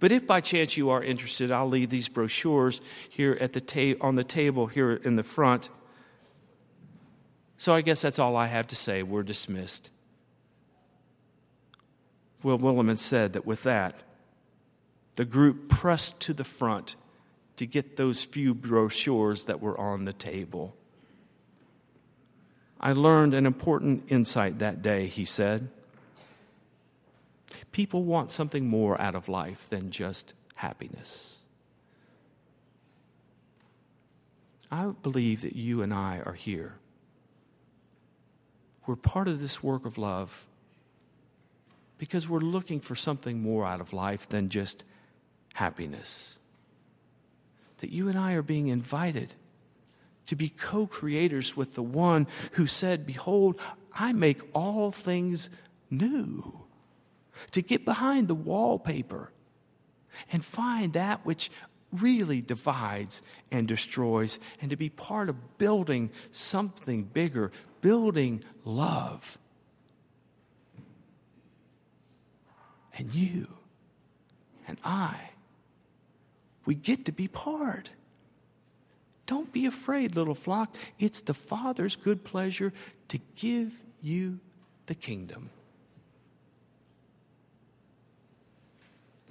But 0.00 0.12
if 0.12 0.26
by 0.26 0.40
chance 0.40 0.76
you 0.76 0.90
are 0.90 1.02
interested, 1.02 1.50
I'll 1.50 1.68
leave 1.68 1.90
these 1.90 2.08
brochures 2.08 2.80
here 3.08 3.36
at 3.40 3.52
the 3.52 3.60
ta- 3.60 3.98
on 4.00 4.16
the 4.16 4.24
table 4.24 4.66
here 4.66 4.92
in 4.92 5.16
the 5.16 5.22
front. 5.22 5.68
So 7.56 7.74
I 7.74 7.80
guess 7.80 8.02
that's 8.02 8.18
all 8.18 8.36
I 8.36 8.46
have 8.46 8.66
to 8.68 8.76
say. 8.76 9.02
We're 9.02 9.22
dismissed. 9.22 9.90
Will 12.42 12.58
Willimon 12.58 12.98
said 12.98 13.32
that 13.32 13.46
with 13.46 13.62
that, 13.62 14.02
the 15.14 15.24
group 15.24 15.68
pressed 15.68 16.20
to 16.20 16.34
the 16.34 16.44
front 16.44 16.96
to 17.56 17.66
get 17.66 17.96
those 17.96 18.24
few 18.24 18.52
brochures 18.52 19.44
that 19.44 19.60
were 19.60 19.78
on 19.80 20.04
the 20.04 20.12
table. 20.12 20.74
I 22.80 22.92
learned 22.92 23.32
an 23.32 23.46
important 23.46 24.04
insight 24.08 24.58
that 24.58 24.82
day, 24.82 25.06
he 25.06 25.24
said. 25.24 25.70
People 27.72 28.04
want 28.04 28.30
something 28.30 28.68
more 28.68 29.00
out 29.00 29.14
of 29.14 29.28
life 29.28 29.70
than 29.70 29.90
just 29.90 30.34
happiness. 30.56 31.40
I 34.70 34.86
believe 35.02 35.42
that 35.42 35.56
you 35.56 35.82
and 35.82 35.94
I 35.94 36.20
are 36.26 36.34
here. 36.34 36.74
We're 38.86 38.96
part 38.96 39.28
of 39.28 39.40
this 39.40 39.62
work 39.62 39.86
of 39.86 39.98
love 39.98 40.46
because 41.98 42.28
we're 42.28 42.40
looking 42.40 42.80
for 42.80 42.94
something 42.94 43.40
more 43.40 43.64
out 43.64 43.80
of 43.80 43.92
life 43.92 44.28
than 44.28 44.48
just 44.48 44.84
happiness. 45.54 46.38
That 47.78 47.90
you 47.90 48.08
and 48.08 48.18
I 48.18 48.32
are 48.32 48.42
being 48.42 48.68
invited 48.68 49.34
to 50.26 50.36
be 50.36 50.48
co 50.48 50.86
creators 50.86 51.56
with 51.56 51.74
the 51.74 51.82
one 51.82 52.26
who 52.52 52.66
said, 52.66 53.06
Behold, 53.06 53.60
I 53.94 54.12
make 54.12 54.40
all 54.54 54.90
things 54.90 55.50
new. 55.90 56.60
To 57.52 57.62
get 57.62 57.84
behind 57.84 58.28
the 58.28 58.34
wallpaper 58.34 59.30
and 60.30 60.44
find 60.44 60.92
that 60.92 61.24
which 61.26 61.50
really 61.94 62.40
divides 62.40 63.22
and 63.50 63.68
destroys, 63.68 64.38
and 64.60 64.70
to 64.70 64.76
be 64.76 64.88
part 64.88 65.28
of 65.28 65.58
building 65.58 66.10
something 66.30 67.04
bigger, 67.04 67.52
building 67.80 68.42
love. 68.64 69.38
And 72.96 73.12
you 73.14 73.48
and 74.66 74.78
I, 74.84 75.30
we 76.64 76.74
get 76.74 77.04
to 77.06 77.12
be 77.12 77.28
part. 77.28 77.90
Don't 79.26 79.52
be 79.52 79.66
afraid, 79.66 80.16
little 80.16 80.34
flock. 80.34 80.74
It's 80.98 81.22
the 81.22 81.34
Father's 81.34 81.96
good 81.96 82.24
pleasure 82.24 82.72
to 83.08 83.18
give 83.36 83.72
you 84.02 84.40
the 84.86 84.94
kingdom. 84.94 85.50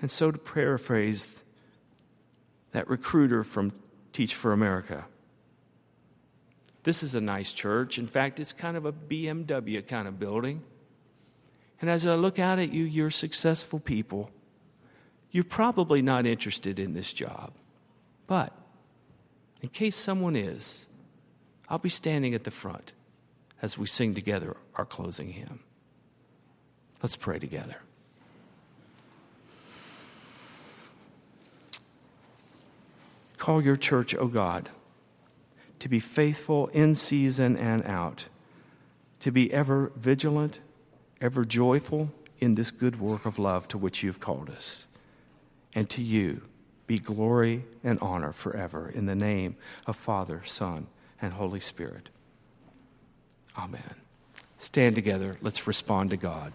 And 0.01 0.11
so, 0.11 0.31
to 0.31 0.37
paraphrase 0.37 1.43
that 2.73 2.89
recruiter 2.89 3.43
from 3.43 3.71
Teach 4.11 4.35
for 4.35 4.51
America, 4.51 5.05
this 6.83 7.01
is 7.01 7.15
a 7.15 7.21
nice 7.21 7.53
church. 7.53 7.97
In 7.97 8.07
fact, 8.07 8.39
it's 8.39 8.53
kind 8.53 8.75
of 8.75 8.85
a 8.85 8.91
BMW 8.91 9.85
kind 9.87 10.07
of 10.07 10.19
building. 10.19 10.61
And 11.81 11.89
as 11.89 12.05
I 12.05 12.15
look 12.15 12.39
out 12.39 12.59
at 12.59 12.71
you, 12.71 12.83
you're 12.83 13.09
successful 13.09 13.79
people. 13.79 14.29
You're 15.31 15.43
probably 15.43 16.01
not 16.01 16.25
interested 16.25 16.79
in 16.79 16.93
this 16.93 17.11
job. 17.11 17.53
But 18.27 18.53
in 19.61 19.69
case 19.69 19.95
someone 19.95 20.35
is, 20.35 20.87
I'll 21.69 21.79
be 21.79 21.89
standing 21.89 22.33
at 22.33 22.43
the 22.43 22.51
front 22.51 22.93
as 23.61 23.77
we 23.77 23.87
sing 23.87 24.13
together 24.13 24.57
our 24.75 24.85
closing 24.85 25.29
hymn. 25.29 25.61
Let's 27.01 27.15
pray 27.15 27.39
together. 27.39 27.77
Call 33.43 33.61
your 33.61 33.75
church, 33.75 34.15
O 34.15 34.19
oh 34.19 34.27
God, 34.27 34.69
to 35.79 35.89
be 35.89 35.99
faithful 35.99 36.67
in 36.67 36.95
season 36.95 37.57
and 37.57 37.83
out, 37.83 38.29
to 39.19 39.31
be 39.31 39.51
ever 39.51 39.91
vigilant, 39.97 40.61
ever 41.19 41.43
joyful 41.43 42.09
in 42.39 42.55
this 42.55 42.71
good 42.71 43.01
work 43.01 43.25
of 43.25 43.37
love 43.37 43.67
to 43.67 43.77
which 43.77 44.01
you've 44.01 44.21
called 44.21 44.49
us, 44.49 44.87
and 45.75 45.89
to 45.89 46.01
you 46.01 46.43
be 46.87 46.97
glory 46.97 47.65
and 47.83 47.99
honor 47.99 48.31
forever 48.31 48.89
in 48.89 49.07
the 49.07 49.13
name 49.13 49.57
of 49.85 49.97
Father, 49.97 50.41
Son, 50.45 50.87
and 51.21 51.33
Holy 51.33 51.59
Spirit. 51.59 52.07
Amen. 53.57 53.95
Stand 54.57 54.95
together. 54.95 55.35
Let's 55.41 55.67
respond 55.67 56.11
to 56.11 56.15
God. 56.15 56.53